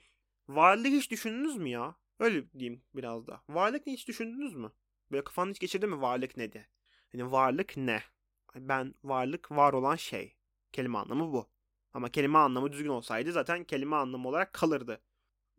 [0.48, 1.94] varlık hiç düşündünüz mü ya?
[2.18, 3.42] Öyle diyeyim biraz da.
[3.48, 4.72] Varlık ne hiç düşündünüz mü?
[5.10, 6.66] Böyle kafanı hiç geçirdi mi varlık ne de?
[7.12, 8.02] Hani varlık ne?
[8.56, 10.36] Ben varlık var olan şey.
[10.72, 11.48] Kelime anlamı bu.
[11.92, 15.02] Ama kelime anlamı düzgün olsaydı zaten kelime anlamı olarak kalırdı.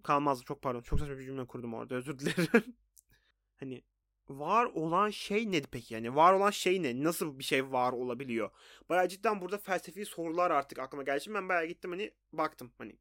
[0.03, 0.82] Kalmazdı çok pardon.
[0.82, 2.75] Çok saçma bir cümle kurdum orada özür dilerim.
[3.60, 3.84] hani
[4.29, 5.93] var olan şey ne peki?
[5.93, 7.03] Yani var olan şey ne?
[7.03, 8.49] Nasıl bir şey var olabiliyor?
[8.89, 11.23] Baya cidden burada felsefi sorular artık aklıma geldi.
[11.23, 12.97] Şimdi ben baya gittim hani baktım hani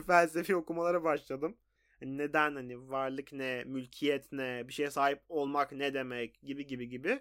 [0.06, 1.56] felsefi okumalara başladım.
[2.00, 6.88] Hani neden hani varlık ne, mülkiyet ne, bir şeye sahip olmak ne demek gibi gibi
[6.88, 7.20] gibi.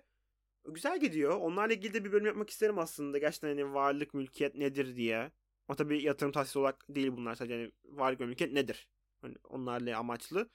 [0.67, 1.37] Güzel gidiyor.
[1.37, 3.17] Onlarla ilgili de bir bölüm yapmak isterim aslında.
[3.17, 5.31] Gerçekten hani varlık, mülkiyet nedir diye.
[5.67, 7.35] Ama tabii yatırım tavsiyesi olarak değil bunlar.
[7.35, 8.87] Sadece hani varlık ve mülkiyet nedir?
[9.21, 10.49] Hani onlarla amaçlı.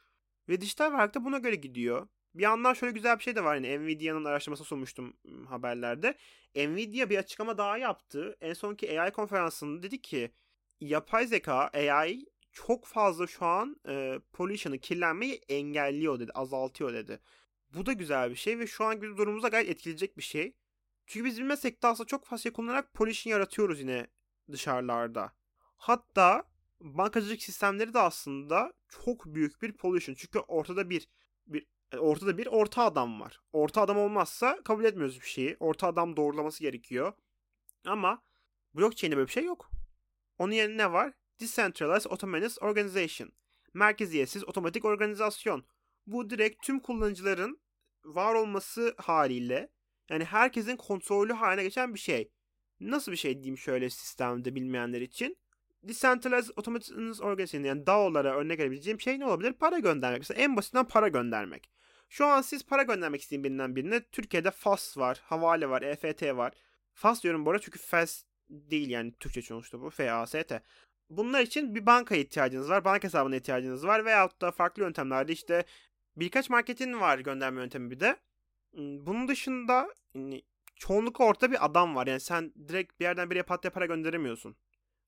[0.49, 2.09] Ve dijital varlık da buna göre gidiyor.
[2.35, 3.55] Bir yandan şöyle güzel bir şey de var.
[3.55, 5.16] Yani Nvidia'nın araştırması sunmuştum
[5.49, 6.14] haberlerde.
[6.57, 8.37] Nvidia bir açıklama daha yaptı.
[8.40, 10.31] En sonki AI konferansında dedi ki
[10.81, 17.20] yapay zeka AI çok fazla şu an e, pollution'ı, kirlenmeyi engelliyor dedi, azaltıyor dedi.
[17.74, 20.56] Bu da güzel bir şey ve şu an bizim durumumuza gayet etkileyecek bir şey.
[21.06, 24.06] Çünkü biz bilmesek de aslında çok fazla şey kullanarak pollution yaratıyoruz yine
[24.52, 25.33] dışarılarda.
[25.76, 26.44] Hatta
[26.80, 30.14] bankacılık sistemleri de aslında çok büyük bir pollution.
[30.14, 31.09] Çünkü ortada bir
[31.46, 33.40] bir e, ortada bir orta adam var.
[33.52, 35.56] Orta adam olmazsa kabul etmiyoruz bir şeyi.
[35.61, 37.12] Orta adam doğrulaması gerekiyor.
[37.87, 38.22] Ama
[38.74, 39.70] blockchain'de böyle bir şey yok.
[40.38, 41.12] Onun yerine ne var?
[41.40, 43.33] Decentralized Autonomous Organization.
[43.74, 45.64] Merkeziyetsiz otomatik organizasyon.
[46.06, 47.60] Bu direkt tüm kullanıcıların
[48.04, 49.70] var olması haliyle
[50.10, 52.30] yani herkesin kontrolü haline geçen bir şey.
[52.80, 55.36] Nasıl bir şey diyeyim şöyle sistemde bilmeyenler için?
[55.82, 59.52] Decentralized Autonomous Organization yani DAO'lara örnek verebileceğim şey ne olabilir?
[59.52, 60.20] Para göndermek.
[60.20, 61.70] Mesela en basitinden para göndermek.
[62.08, 66.52] Şu an siz para göndermek isteyen birinden birine Türkiye'de FAS var, Havale var, EFT var.
[66.92, 69.90] FAS diyorum bu arada çünkü FAS değil yani Türkçe sonuçta bu.
[69.90, 70.62] F-A-S-T.
[71.10, 72.84] Bunlar için bir banka ihtiyacınız var.
[72.84, 74.04] Banka hesabına ihtiyacınız var.
[74.04, 75.64] Veyahut da farklı yöntemlerde işte
[76.20, 78.16] birkaç marketin var gönderme yöntemi bir de.
[78.76, 80.42] Bunun dışında hani,
[80.76, 82.06] çoğunlukla orta bir adam var.
[82.06, 84.56] Yani sen direkt bir yerden biriye pat para gönderemiyorsun.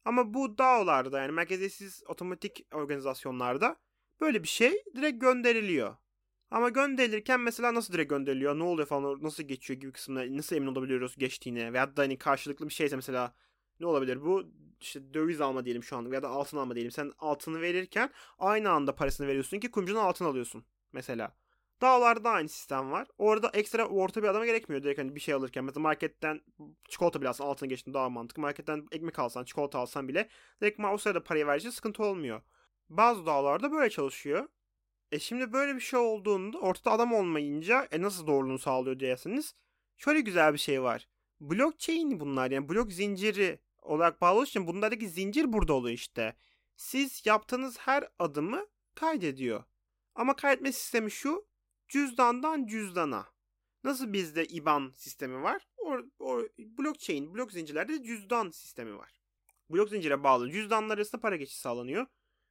[0.05, 3.77] Ama bu DAO'larda yani merkeziyetsiz otomatik organizasyonlarda
[4.21, 5.97] böyle bir şey direkt gönderiliyor.
[6.51, 10.67] Ama gönderilirken mesela nasıl direkt gönderiliyor, ne oluyor falan, nasıl geçiyor gibi kısımda nasıl emin
[10.67, 13.35] olabiliyoruz geçtiğine veya da hani karşılıklı bir şeyse mesela
[13.81, 14.45] ne olabilir bu
[14.81, 16.91] işte döviz alma diyelim şu anda veya da altın alma diyelim.
[16.91, 21.37] Sen altını verirken aynı anda parasını veriyorsun ki kumcunun altın alıyorsun mesela.
[21.83, 23.09] Dağlarda aynı sistem var.
[23.19, 25.65] Orada ekstra orta bir adama gerekmiyor direkt hani bir şey alırken.
[25.65, 26.41] Mesela marketten
[26.89, 28.43] çikolata bile alsan altına geçtin daha mantıklı.
[28.43, 30.29] Marketten ekmek alsan, çikolata alsan bile
[30.61, 32.43] direkt o sırada parayı vereceksin sıkıntı olmuyor.
[32.89, 34.49] Bazı dağlarda böyle çalışıyor.
[35.13, 39.55] E şimdi böyle bir şey olduğunda ortada adam olmayınca e nasıl doğruluğunu sağlıyor diyersiniz.
[39.97, 41.09] Şöyle güzel bir şey var.
[41.41, 46.37] Blockchain bunlar yani blok zinciri olarak bağlı için bunlardaki zincir burada oluyor işte.
[46.77, 49.65] Siz yaptığınız her adımı kaydediyor.
[50.15, 51.47] Ama kaydetme sistemi şu
[51.89, 53.27] cüzdandan cüzdana.
[53.85, 55.67] Nasıl bizde IBAN sistemi var?
[55.77, 59.23] O, o blockchain, blok zincirlerde cüzdan sistemi var.
[59.71, 62.07] Blok zincire bağlı cüzdanlar arasında para geçişi sağlanıyor.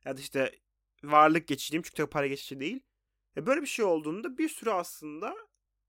[0.05, 0.59] Ya da işte
[1.03, 2.79] varlık geçişi çünkü para geçişi değil.
[3.37, 5.35] E böyle bir şey olduğunda bir sürü aslında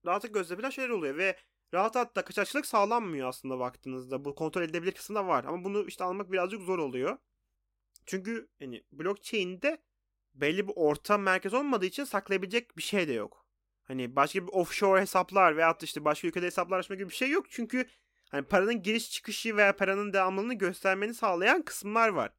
[0.07, 1.39] rahatlık gözlebilen şeyler oluyor ve
[1.75, 4.25] rahat hatta kaçakçılık sağlanmıyor aslında baktığınızda.
[4.25, 7.19] Bu kontrol edilebilir kısımda var ama bunu işte almak birazcık zor oluyor.
[8.07, 9.83] Çünkü hani blockchain'de
[10.35, 13.47] belli bir orta merkez olmadığı için saklayabilecek bir şey de yok.
[13.83, 17.47] Hani başka bir offshore hesaplar veya işte başka ülkede hesaplar açma gibi bir şey yok.
[17.51, 17.87] Çünkü
[18.31, 22.33] hani paranın giriş çıkışı veya paranın devamlılığını göstermeni sağlayan kısımlar var.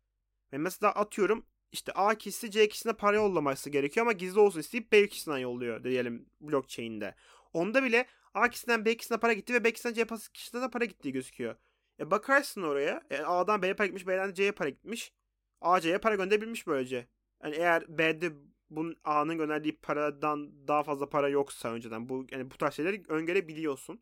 [0.53, 4.91] Ve mesela atıyorum işte A kişisi C kişisine para yollaması gerekiyor ama gizli olsun isteyip
[4.91, 7.15] B kişisinden yolluyor diyelim blockchain'de.
[7.53, 10.86] Onda bile A kişisinden B kişisine para gitti ve B kişisinden C kişisine de para
[10.86, 11.56] gittiği gözüküyor.
[11.99, 13.03] E bakarsın oraya.
[13.10, 15.13] E, A'dan B'ye para gitmiş, B'den C'ye para gitmiş.
[15.62, 17.08] A C'ye para gönderebilmiş böylece.
[17.43, 18.32] Yani eğer B'de
[18.69, 24.01] bunun A'nın gönderdiği paradan daha fazla para yoksa önceden bu yani bu tarz şeyleri öngörebiliyorsun.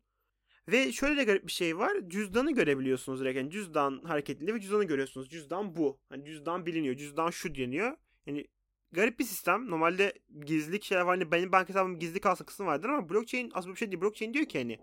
[0.68, 1.92] Ve şöyle de garip bir şey var.
[2.08, 3.36] Cüzdanı görebiliyorsunuz direkt.
[3.36, 5.28] Yani cüzdan hareketli ve cüzdanı görüyorsunuz.
[5.28, 6.00] Cüzdan bu.
[6.08, 6.96] Hani cüzdan biliniyor.
[6.96, 7.96] Cüzdan şu deniyor.
[8.26, 8.46] Yani
[8.92, 9.70] garip bir sistem.
[9.70, 10.12] Normalde
[10.46, 11.18] gizlilik şeyler var.
[11.18, 14.02] Hani benim banka hesabım gizli kalsın kısmı vardır ama blockchain aslında bir şey değil.
[14.02, 14.78] Blockchain diyor ki hani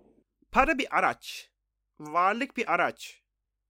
[0.52, 1.52] para bir araç.
[2.00, 3.24] Varlık bir araç.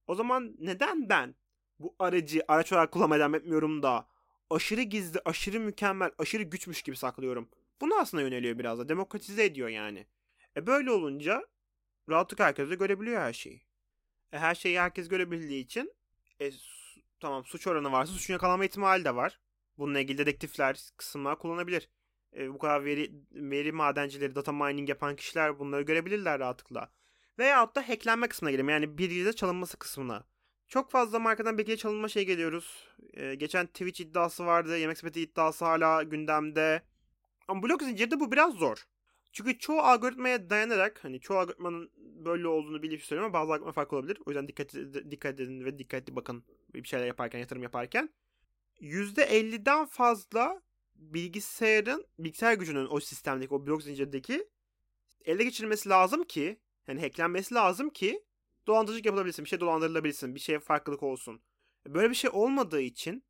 [0.07, 1.35] O zaman neden ben
[1.79, 4.08] bu aracı araç olarak kullanmaya devam etmiyorum da
[4.49, 7.49] aşırı gizli, aşırı mükemmel, aşırı güçmüş gibi saklıyorum.
[7.81, 8.89] Bunu aslında yöneliyor biraz da.
[8.89, 10.07] Demokratize ediyor yani.
[10.57, 11.47] E böyle olunca
[12.09, 13.61] rahatlık herkes de görebiliyor her şeyi.
[14.31, 15.93] E her şeyi herkes görebildiği için
[16.39, 19.39] e, su, tamam suç oranı varsa suçun yakalanma ihtimali de var.
[19.77, 21.89] Bununla ilgili dedektifler kısımlar kullanabilir.
[22.37, 26.91] E, bu kadar veri, veri madencileri, data mining yapan kişiler bunları görebilirler rahatlıkla.
[27.39, 28.69] Veyahut da hacklenme kısmına gelelim.
[28.69, 30.23] Yani biriyle çalınması kısmına.
[30.69, 32.87] Çok fazla markadan bilgiye çalınma şey geliyoruz.
[33.13, 34.77] Ee, geçen Twitch iddiası vardı.
[34.77, 36.81] Yemek sepeti iddiası hala gündemde.
[37.47, 38.87] Ama blok zincirde bu biraz zor.
[39.31, 43.97] Çünkü çoğu algoritmaya dayanarak hani çoğu algoritmanın böyle olduğunu bilip söylüyorum ama bazı algoritma farklı
[43.97, 44.17] olabilir.
[44.25, 44.73] O yüzden dikkat,
[45.11, 48.09] dikkat edin ve dikkatli bakın bir şeyler yaparken, yatırım yaparken.
[48.81, 50.61] %50'den fazla
[50.95, 54.47] bilgisayarın, bilgisayar gücünün o sistemdeki, o blok zincirdeki
[55.25, 58.23] ele geçirilmesi lazım ki, yani hacklenmesi lazım ki
[58.67, 61.41] dolandırıcılık yapılabilsin, bir şey dolandırılabilsin, bir şey farklılık olsun.
[61.87, 63.23] Böyle bir şey olmadığı için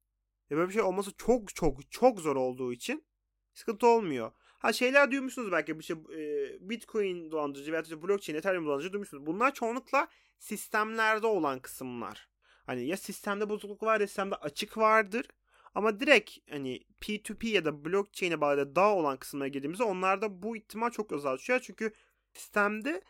[0.52, 3.06] ve böyle bir şey olması çok çok çok zor olduğu için
[3.54, 4.32] sıkıntı olmuyor.
[4.60, 9.26] Ha şeyler duymuşsunuz belki bir şey e, Bitcoin dolandırıcı veya işte blockchain, Ethereum dolandırıcı duymuşsunuz.
[9.26, 10.08] Bunlar çoğunlukla
[10.40, 12.30] sistemlerde olan kısımlar.
[12.66, 15.28] Hani ya sistemde bozukluk var ya sistemde açık vardır.
[15.76, 20.90] Ama direkt hani P2P ya da blockchain'e bağlı daha olan kısımlara girdiğimizde onlarda bu ihtimal
[20.90, 21.60] çok azalıyor.
[21.60, 21.94] Çünkü
[22.34, 23.02] sistemde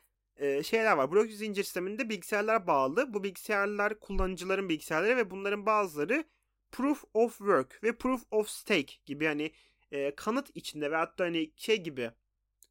[0.64, 1.12] şeyler var.
[1.12, 3.14] Blok zincir sisteminde bilgisayarlar bağlı.
[3.14, 6.24] Bu bilgisayarlar kullanıcıların bilgisayarları ve bunların bazıları
[6.72, 9.52] proof of work ve proof of stake gibi hani
[9.92, 12.12] e, kanıt içinde ve hatta hani şey gibi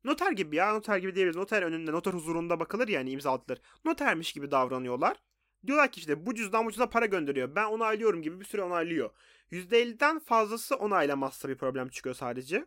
[0.04, 1.36] noter gibi ya noter gibi diyebiliriz.
[1.36, 3.60] Noter önünde noter huzurunda bakılır yani imza atılır.
[3.84, 5.16] Notermiş gibi davranıyorlar.
[5.66, 7.54] Diyorlar ki işte bu cüzdan bu cüzdan para gönderiyor.
[7.56, 9.10] Ben onaylıyorum gibi bir süre onaylıyor.
[9.52, 12.66] %50'den fazlası onaylamazsa bir problem çıkıyor sadece.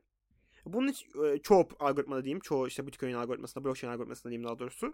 [0.66, 2.40] Bunun için e, çoğu algoritmada diyeyim.
[2.40, 4.94] Çoğu işte Bitcoin algoritmasında, blockchain algoritmasında diyeyim daha doğrusu.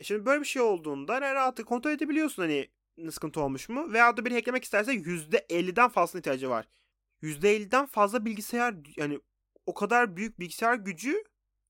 [0.00, 2.68] E şimdi böyle bir şey olduğunda rahatı kontrol edebiliyorsun hani
[3.10, 3.92] sıkıntı olmuş mu?
[3.92, 6.68] Veya da bir hacklemek isterse %50'den fazla ihtiyacı var.
[7.22, 9.20] %50'den fazla bilgisayar yani
[9.66, 11.24] o kadar büyük bilgisayar gücü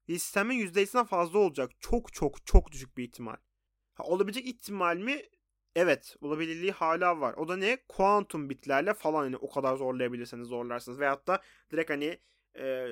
[0.07, 1.71] sistemin %50'sinden fazla olacak.
[1.81, 3.37] Çok çok çok düşük bir ihtimal.
[3.95, 5.23] Ha, olabilecek ihtimal mi?
[5.77, 6.17] Evet.
[6.21, 7.35] Olabilirliği hala var.
[7.35, 7.79] O da ne?
[7.89, 11.01] Kuantum bitlerle falan hani o kadar zorlayabilirseniz zorlarsınız.
[11.01, 12.19] Veyahut da direkt hani
[12.59, 12.87] e,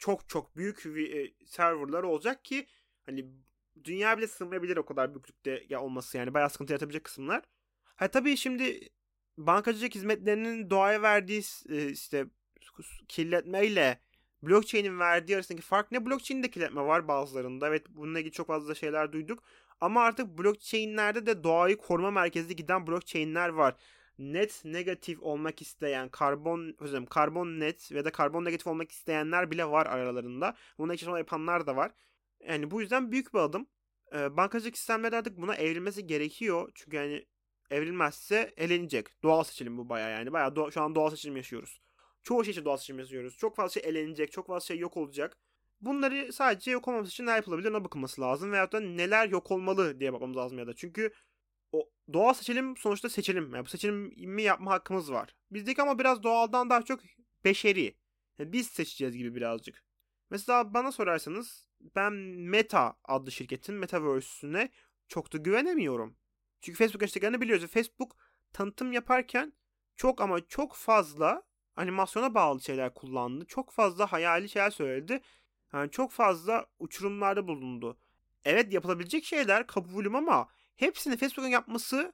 [0.00, 2.66] çok çok büyük e, serverlar olacak ki
[3.06, 3.26] hani
[3.84, 7.42] dünya bile sığmayabilir o kadar büyüklükte olması yani bayağı sıkıntı yaratabilecek kısımlar.
[7.84, 8.88] Ha tabii şimdi
[9.38, 12.26] bankacılık hizmetlerinin doğaya verdiği e, işte
[13.08, 14.00] kirletmeyle
[14.42, 16.06] blockchain'in verdiği arasındaki fark ne?
[16.06, 17.68] Blockchain'de kirletme var bazılarında.
[17.68, 19.42] Evet bununla ilgili çok fazla şeyler duyduk.
[19.80, 23.76] Ama artık blockchain'lerde de doğayı koruma merkezli giden blockchain'ler var.
[24.20, 29.64] Net negatif olmak isteyen, karbon özür karbon net ve de karbon negatif olmak isteyenler bile
[29.64, 30.56] var aralarında.
[30.78, 31.92] Buna çalışma yapanlar da var.
[32.40, 33.66] Yani bu yüzden büyük bir adım.
[34.14, 36.70] Ee, bankacılık sistemleri artık buna evrilmesi gerekiyor.
[36.74, 37.26] Çünkü yani
[37.70, 39.22] evrilmezse elenecek.
[39.22, 40.32] Doğal seçilim bu baya yani.
[40.32, 41.80] Baya doğa, şu an doğal seçilim yaşıyoruz.
[42.22, 43.36] Çoğu şey için doğal seçilim yaşıyoruz.
[43.36, 44.32] Çok fazla şey elenecek.
[44.32, 45.36] Çok fazla şey yok olacak.
[45.80, 48.52] Bunları sadece yok olmaması için ne yapılabilir ona bakılması lazım.
[48.52, 50.74] Veyahut da neler yok olmalı diye bakmamız lazım ya da.
[50.74, 51.10] Çünkü
[52.12, 53.54] doğal seçilim sonuçta seçilim.
[53.54, 55.34] Yani bu seçilimi yapma hakkımız var.
[55.50, 57.00] Bizdeki ama biraz doğaldan daha çok
[57.44, 57.96] beşeri.
[58.38, 59.82] Yani biz seçeceğiz gibi birazcık.
[60.30, 64.70] Mesela bana sorarsanız ben Meta adlı şirketin Metaverse'üne
[65.08, 66.16] çok da güvenemiyorum.
[66.60, 67.66] Çünkü Facebook Instagram'ı biliyoruz.
[67.66, 68.16] Facebook
[68.52, 69.52] tanıtım yaparken
[69.96, 71.42] çok ama çok fazla
[71.76, 73.44] animasyona bağlı şeyler kullandı.
[73.44, 75.20] Çok fazla hayali şeyler söyledi.
[75.72, 77.98] Yani çok fazla uçurumlarda bulundu.
[78.44, 80.48] Evet yapılabilecek şeyler kabulüm ama
[80.80, 82.12] hepsini Facebook'un yapması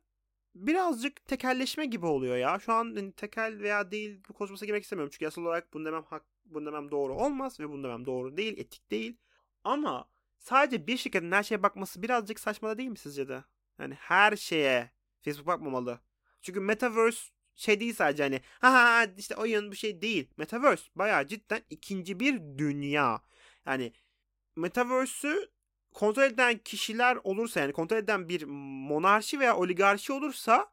[0.55, 2.59] birazcık tekelleşme gibi oluyor ya.
[2.59, 5.11] Şu an hani tekel veya değil bu konuşmasına girmek istemiyorum.
[5.13, 8.59] Çünkü yasal olarak bunu demem hak, bunu demem doğru olmaz ve bunu demem doğru değil,
[8.59, 9.17] etik değil.
[9.65, 13.45] Ama sadece bir şirketin her şeye bakması birazcık saçma değil mi sizce de?
[13.79, 14.91] Yani her şeye
[15.23, 16.01] Facebook bakmamalı.
[16.43, 20.31] Çünkü Metaverse şey değil sadece hani ha ha işte oyun bir şey değil.
[20.37, 23.23] Metaverse bayağı cidden ikinci bir dünya.
[23.67, 23.93] Yani
[24.57, 25.51] Metaverse'ü
[25.97, 28.45] kontrol eden kişiler olursa yani kontrol eden bir
[28.89, 30.73] monarşi veya oligarşi olursa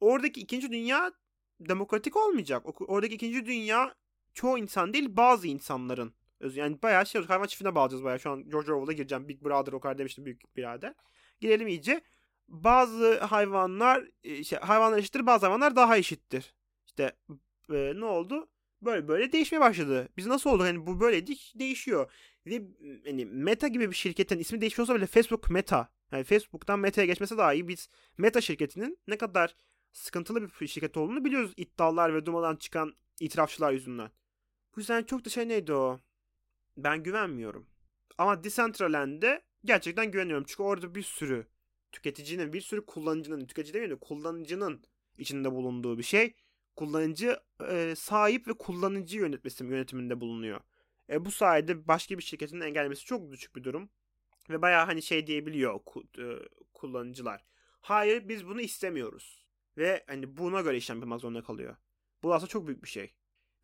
[0.00, 1.12] oradaki ikinci dünya
[1.60, 2.80] demokratik olmayacak.
[2.90, 3.94] Oradaki ikinci dünya
[4.34, 6.14] çoğu insan değil bazı insanların.
[6.40, 8.20] Yani bayağı şey hayvan çiftine bağlayacağız bayağı.
[8.20, 9.28] Şu an George Orwell'a gireceğim.
[9.28, 10.94] Big Brother o kadar demiştim büyük birader.
[11.40, 12.00] Girelim iyice.
[12.48, 16.54] Bazı hayvanlar işte hayvanlar eşittir bazı hayvanlar daha eşittir.
[16.86, 17.16] İşte
[17.70, 18.48] e, ne oldu?
[18.84, 20.08] Böyle böyle değişmeye başladı.
[20.16, 20.62] Biz nasıl oldu?
[20.62, 22.12] Hani bu böyle değişiyor.
[22.46, 22.62] Ve
[23.06, 25.88] hani Meta gibi bir şirketin ismi değişiyorsa bile Facebook Meta.
[26.12, 27.68] Yani Facebook'tan Meta'ya geçmesi daha iyi.
[27.68, 29.56] Biz Meta şirketinin ne kadar
[29.92, 34.10] sıkıntılı bir şirket olduğunu biliyoruz iddialar ve durmadan çıkan itirafçılar yüzünden.
[34.76, 36.00] Bu yüzden çok da şey neydi o?
[36.76, 37.66] Ben güvenmiyorum.
[38.18, 40.44] Ama Decentraland'de gerçekten güveniyorum.
[40.48, 41.46] Çünkü orada bir sürü
[41.92, 44.84] tüketicinin, bir sürü kullanıcının, tüketici değil de kullanıcının
[45.18, 46.34] içinde bulunduğu bir şey.
[46.76, 50.60] Kullanıcı e, sahip ve kullanıcı yönetmesi yönetiminde bulunuyor.
[51.10, 53.90] E, bu sayede başka bir şirketin engellemesi çok düşük bir durum.
[54.50, 55.80] Ve baya hani şey diyebiliyor
[56.18, 57.44] e, kullanıcılar.
[57.80, 59.46] Hayır biz bunu istemiyoruz.
[59.76, 61.76] Ve hani buna göre işlem yapmak zorunda kalıyor.
[62.22, 63.14] Bu aslında çok büyük bir şey.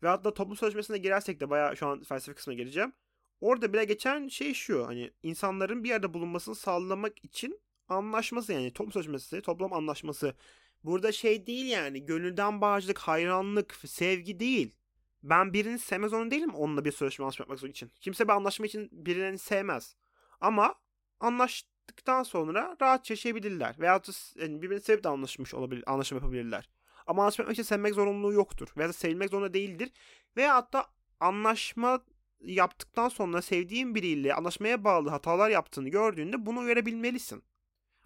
[0.03, 2.93] Ve hatta toplum sözleşmesine girersek de baya şu an felsefe kısmına geleceğim.
[3.41, 8.91] Orada bile geçen şey şu hani insanların bir yerde bulunmasını sağlamak için anlaşması yani toplum
[8.91, 10.35] sözleşmesi, toplum anlaşması.
[10.83, 14.75] Burada şey değil yani gönülden bağcılık, hayranlık, sevgi değil.
[15.23, 17.91] Ben birini sevmez zorunda değilim onunla bir sözleşme anlaşma yapmak için.
[18.01, 19.95] Kimse bir anlaşma için birini sevmez.
[20.41, 20.75] Ama
[21.19, 23.75] anlaştıktan sonra rahat yaşayabilirler.
[23.79, 24.01] Veya
[24.35, 26.69] yani birbirini sevip de anlaşmış olabilir, anlaşma yapabilirler.
[27.07, 28.67] Ama anlaşma yapmak için sevmek zorunluluğu yoktur.
[28.77, 29.91] Veya da sevilmek zorunda değildir.
[30.37, 30.85] Veya hatta
[31.19, 32.01] anlaşma
[32.41, 37.43] yaptıktan sonra sevdiğin biriyle anlaşmaya bağlı hatalar yaptığını gördüğünde bunu verebilmelisin.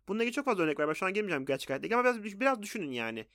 [0.07, 0.87] Bununla ilgili çok fazla örnek var.
[0.87, 3.27] Ben şu an girmeyeceğim gerçek hayattaki ama biraz, biraz düşünün yani.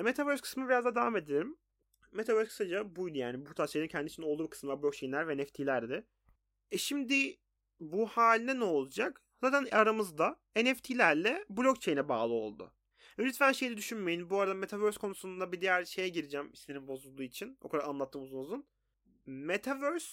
[0.00, 1.56] E, Metaverse kısmı biraz daha devam edelim.
[2.12, 3.46] Metaverse kısaca buydu yani.
[3.46, 6.06] Bu tarz şeylerin kendi içinde olduğu kısımlar blockchain'ler ve NFT'lerdi.
[6.70, 7.36] E şimdi
[7.80, 9.22] bu haline ne olacak?
[9.40, 12.72] Zaten aramızda NFT'lerle blockchain'e bağlı oldu.
[13.18, 14.30] Lütfen şeyi düşünmeyin.
[14.30, 17.58] Bu arada Metaverse konusunda bir diğer şeye gireceğim sinirim bozulduğu için.
[17.60, 18.66] O kadar anlattım uzun uzun.
[19.26, 20.08] Metaverse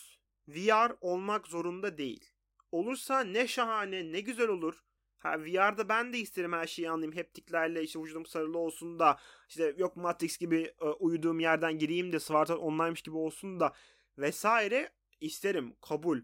[0.48, 2.34] VR olmak zorunda değil.
[2.72, 4.84] Olursa ne şahane ne güzel olur.
[5.22, 7.16] Ha, VR'da ben de isterim her şeyi anlayayım.
[7.16, 9.20] Heptiklerle işte vücudum sarılı olsun da
[9.50, 13.74] işte yok Matrix gibi e, uyuduğum yerden gireyim de Sword Art Online'mış gibi olsun da
[14.18, 15.76] vesaire isterim.
[15.82, 16.22] Kabul.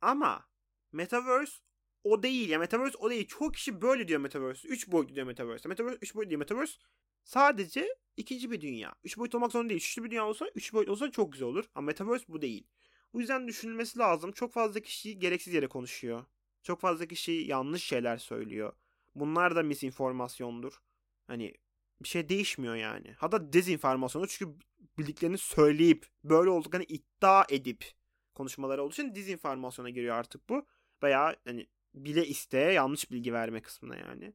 [0.00, 0.48] Ama
[0.92, 1.52] Metaverse
[2.04, 2.58] o değil ya.
[2.58, 3.26] Metaverse o değil.
[3.26, 4.68] Çoğu kişi böyle diyor Metaverse.
[4.68, 5.68] 3 boyutlu diyor Metaverse.
[5.68, 6.74] Metaverse 3 boyutlu diyor Metaverse.
[7.24, 8.94] Sadece ikinci bir dünya.
[9.04, 9.80] 3 boyutlu olmak zorunda değil.
[9.80, 11.64] Üçlü bir dünya olsa 3 boyutlu olsa çok güzel olur.
[11.74, 12.66] Ama Metaverse bu değil.
[13.12, 14.32] Bu yüzden düşünülmesi lazım.
[14.32, 16.24] Çok fazla kişi gereksiz yere konuşuyor.
[16.62, 18.72] Çok fazla kişi yanlış şeyler söylüyor.
[19.14, 20.72] Bunlar da misinformasyondur.
[21.26, 21.54] Hani
[22.02, 23.14] bir şey değişmiyor yani.
[23.18, 24.54] Hatta dezinformasyondur çünkü
[24.98, 27.84] bildiklerini söyleyip böyle olduklarını iddia edip
[28.34, 30.66] konuşmaları olduğu için dezinformasyona giriyor artık bu.
[31.02, 34.32] Veya hani bile isteye yanlış bilgi verme kısmına yani.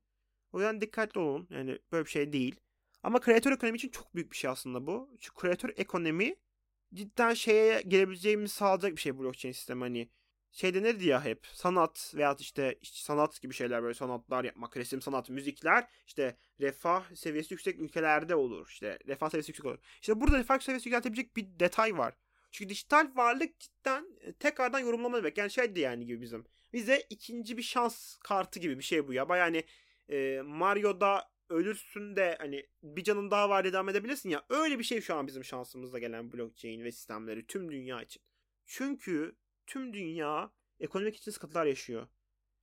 [0.52, 1.48] O yüzden dikkatli olun.
[1.50, 2.56] Yani böyle bir şey değil.
[3.04, 5.10] Ama kreatör ekonomi için çok büyük bir şey aslında bu.
[5.20, 6.36] Çünkü kreatör ekonomi
[6.94, 9.82] cidden şeye gelebileceğimizi sağlayacak bir şey blockchain sistemi.
[9.82, 10.10] Hani
[10.56, 15.01] şey denirdi ya hep sanat veya işte, işte sanat gibi şeyler böyle sanatlar yapmak, resim
[15.01, 18.68] sanat, müzikler işte refah seviyesi yüksek ülkelerde olur.
[18.70, 19.80] İşte refah seviyesi yüksek olur.
[20.01, 22.14] İşte burada refah seviyesi yükseltebilecek bir detay var.
[22.51, 25.38] Çünkü dijital varlık cidden e, tekrardan yorumlama demek.
[25.38, 26.45] Yani şeydi yani gibi bizim.
[26.74, 29.30] Bize ikinci bir şans kartı gibi bir şey bu ya.
[29.30, 29.64] Baya hani
[30.10, 34.45] e, Mario'da ölürsün de hani bir canın daha var devam edebilirsin ya.
[34.49, 38.22] Öyle bir şey şu an bizim şansımızda gelen blockchain ve sistemleri tüm dünya için.
[38.66, 39.36] Çünkü
[39.68, 42.07] tüm dünya ekonomik için sıkıntılar yaşıyor.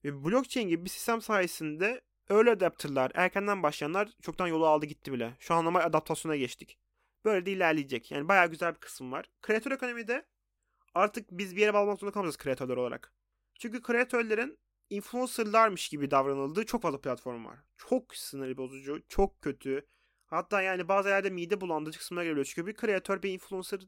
[0.04, 5.36] Ve blockchain gibi bir sistem sayesinde öyle adaptörler, erkenden başlayanlar çoktan yolu aldı gitti bile.
[5.38, 6.78] Şu an normal adaptasyona geçtik.
[7.24, 8.10] Böyle de ilerleyecek.
[8.10, 9.30] Yani bayağı güzel bir kısım var.
[9.42, 10.26] Kreatör ekonomide
[10.94, 13.12] artık biz bir yere bağlamak zorunda kalmayacağız kreatörler olarak.
[13.54, 14.58] Çünkü kreatörlerin
[14.90, 17.58] influencerlarmış gibi davranıldığı çok fazla platform var.
[17.76, 19.86] Çok sınır bozucu, çok kötü.
[20.26, 22.44] Hatta yani bazı yerde mide bulandırıcı kısımlar geliyor.
[22.44, 23.80] Çünkü bir kreatör bir influencer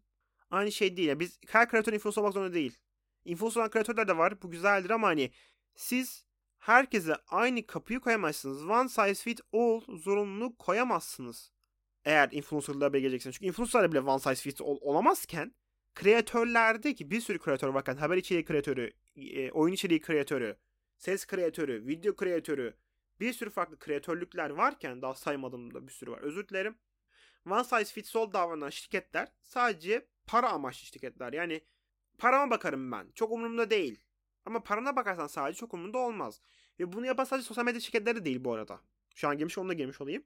[0.51, 1.09] aynı şey değil.
[1.09, 2.79] Yani biz her kreatör influencer olmak zorunda değil.
[3.25, 4.43] Influencer olan kreatörler de var.
[4.43, 5.31] Bu güzeldir ama hani
[5.75, 6.27] siz
[6.59, 8.65] herkese aynı kapıyı koyamazsınız.
[8.65, 11.53] One size fit all zorunluluğu koyamazsınız.
[12.05, 13.37] Eğer influencerlığa geleceksiniz.
[13.37, 15.55] Çünkü influencerlar bile one size fit all olamazken
[15.95, 20.57] kreatörlerde ki bir sürü kreatör varken haber içeriği kreatörü, e, oyun içeriği kreatörü,
[20.97, 22.77] ses kreatörü, video kreatörü
[23.21, 26.19] bir sürü farklı kreatörlükler varken daha saymadığım da bir sürü var.
[26.19, 26.79] Özür dilerim.
[27.51, 31.33] One size fits all davranan şirketler sadece para amaçlı şirketler.
[31.33, 31.61] Yani
[32.19, 33.07] parama bakarım ben.
[33.15, 34.01] Çok umurumda değil.
[34.45, 36.41] Ama parana bakarsan sadece çok umurumda olmaz.
[36.81, 38.81] Ve bunu yapan sadece sosyal medya şirketleri değil bu arada.
[39.15, 40.25] Şu an girmiş onunla girmiş olayım.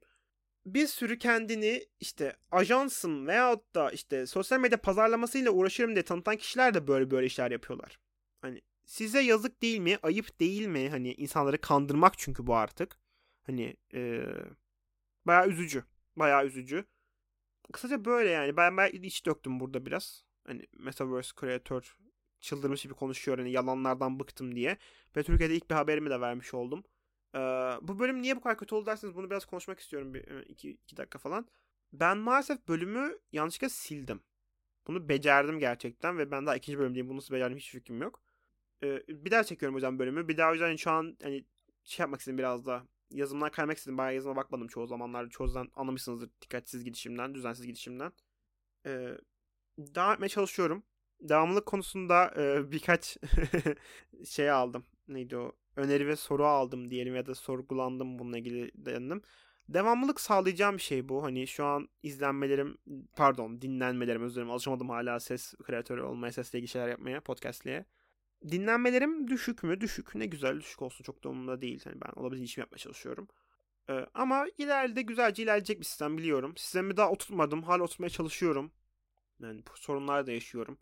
[0.65, 6.73] Bir sürü kendini işte ajansım veyahut da işte sosyal medya pazarlamasıyla uğraşırım diye tanıtan kişiler
[6.73, 7.99] de böyle böyle işler yapıyorlar.
[8.41, 9.97] Hani size yazık değil mi?
[10.03, 10.89] Ayıp değil mi?
[10.89, 12.99] Hani insanları kandırmak çünkü bu artık.
[13.43, 14.25] Hani ee,
[15.25, 15.83] bayağı üzücü.
[16.15, 16.85] Bayağı üzücü.
[17.73, 18.57] Kısaca böyle yani.
[18.57, 20.23] Ben, ben iç döktüm burada biraz.
[20.49, 21.97] Hani Metaverse Creator
[22.39, 23.37] çıldırmış gibi konuşuyor.
[23.37, 24.77] Hani yalanlardan bıktım diye.
[25.17, 26.83] Ve Türkiye'de ilk bir haberimi de vermiş oldum.
[27.35, 27.39] Ee,
[27.81, 30.13] bu bölüm niye bu kadar kötü oldu derseniz bunu biraz konuşmak istiyorum.
[30.13, 31.47] Bir, e, iki, iki dakika falan.
[31.93, 34.21] Ben maalesef bölümü yanlışlıkla sildim.
[34.87, 37.09] Bunu becerdim gerçekten ve ben daha ikinci bölümdeyim.
[37.09, 38.21] Bunu nasıl becerdim hiç fikrim yok.
[38.83, 40.27] Ee, bir daha çekiyorum yüzden bölümü.
[40.27, 41.45] Bir daha yüzden şu an hani
[41.83, 42.87] şey yapmak istedim biraz da.
[43.11, 43.97] Yazımdan kaymak istedim.
[43.97, 45.29] Bayağı yazıma bakmadım çoğu zamanlar.
[45.29, 48.11] Çoğu zaman anlamışsınızdır dikkatsiz gidişimden, düzensiz gidişimden.
[48.85, 49.17] Ee,
[49.79, 50.83] devam etmeye çalışıyorum.
[51.21, 53.17] Devamlılık konusunda e, birkaç
[54.25, 54.85] şey aldım.
[55.07, 55.51] Neydi o?
[55.75, 59.21] Öneri ve soru aldım diyelim ya da sorgulandım bununla ilgili dayandım.
[59.69, 61.23] Devamlılık sağlayacağım bir şey bu.
[61.23, 62.77] Hani şu an izlenmelerim,
[63.15, 64.51] pardon dinlenmelerim özür dilerim.
[64.51, 67.85] Alışamadım hala ses kreatörü olmaya, sesle ilgili şeyler yapmaya, podcastliğe.
[68.51, 69.81] Dinlenmelerim düşük mü?
[69.81, 70.15] Düşük.
[70.15, 71.03] Ne güzel düşük olsun.
[71.03, 71.81] Çok da umurumda değil.
[71.83, 73.27] Hani ben olabildiğince işimi yapmaya çalışıyorum.
[73.89, 76.57] Ee, ama ileride güzelce ilerleyecek bir sistem biliyorum.
[76.57, 77.63] Sistemi daha oturtmadım.
[77.63, 78.71] Hala oturtmaya çalışıyorum.
[79.43, 80.77] Yani sorunlar da yaşıyorum.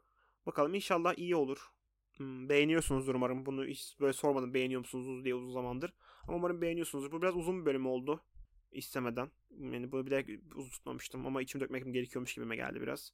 [0.45, 1.71] Bakalım inşallah iyi olur.
[2.17, 3.45] Hmm, beğeniyorsunuzdur umarım.
[3.45, 5.93] Bunu hiç böyle sormadım beğeniyor musunuz diye uzun zamandır.
[6.27, 7.11] Ama umarım beğeniyorsunuzdur.
[7.11, 8.23] Bu biraz uzun bir bölüm oldu.
[8.71, 9.31] istemeden.
[9.59, 13.13] Yani bunu bir de uzun tutmamıştım ama içimi dökmek gerekiyormuş gibime geldi biraz.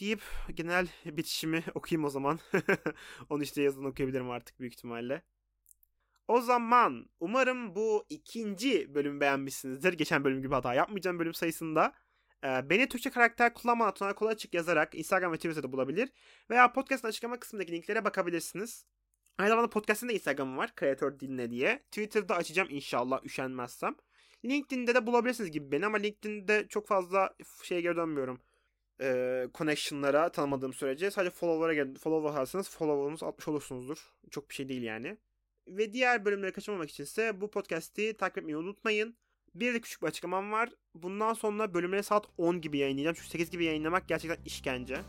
[0.00, 0.22] Deyip
[0.54, 2.38] genel bitişimi okuyayım o zaman.
[3.30, 5.22] Onu işte yazın okuyabilirim artık büyük ihtimalle.
[6.28, 9.92] O zaman umarım bu ikinci bölümü beğenmişsinizdir.
[9.92, 11.94] Geçen bölüm gibi hata yapmayacağım bölüm sayısında.
[12.46, 16.12] Ee, beni Türkçe karakter kullanmadan Tuna Kolay açık yazarak Instagram ve Twitter'da bulabilir.
[16.50, 18.84] Veya podcast'ın açıklama kısmındaki linklere bakabilirsiniz.
[19.38, 20.74] Aynı zamanda podcast'ın da Instagram'ı var.
[20.74, 21.78] Kreatör Dinle diye.
[21.78, 23.96] Twitter'da açacağım inşallah üşenmezsem.
[24.44, 28.40] LinkedIn'de de bulabilirsiniz gibi beni ama LinkedIn'de çok fazla şeye geri dönmüyorum.
[29.00, 34.14] Ee, connection'lara tanımadığım sürece sadece follow'lara gel follow alırsanız follow'unuz atmış olursunuzdur.
[34.30, 35.16] Çok bir şey değil yani.
[35.68, 39.16] Ve diğer bölümleri kaçırmamak içinse bu podcast'i takip etmeyi unutmayın.
[39.60, 40.70] Bir de küçük bir açıklamam var.
[40.94, 43.14] Bundan sonra bölümleri saat 10 gibi yayınlayacağım.
[43.14, 45.00] Çünkü 8 gibi yayınlamak gerçekten işkence.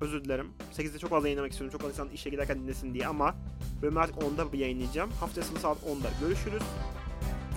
[0.00, 0.52] Özür dilerim.
[0.72, 1.72] 8'de çok fazla yayınlamak istiyorum.
[1.72, 3.34] Çok fazla insan işe giderken dinlesin diye ama
[3.82, 5.10] bölümü artık 10'da yayınlayacağım.
[5.10, 6.62] Hafta saat 10'da görüşürüz.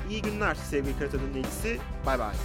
[0.09, 1.77] İyi günler sevgili kripto dinleyicisi.
[2.05, 2.35] Bay bay.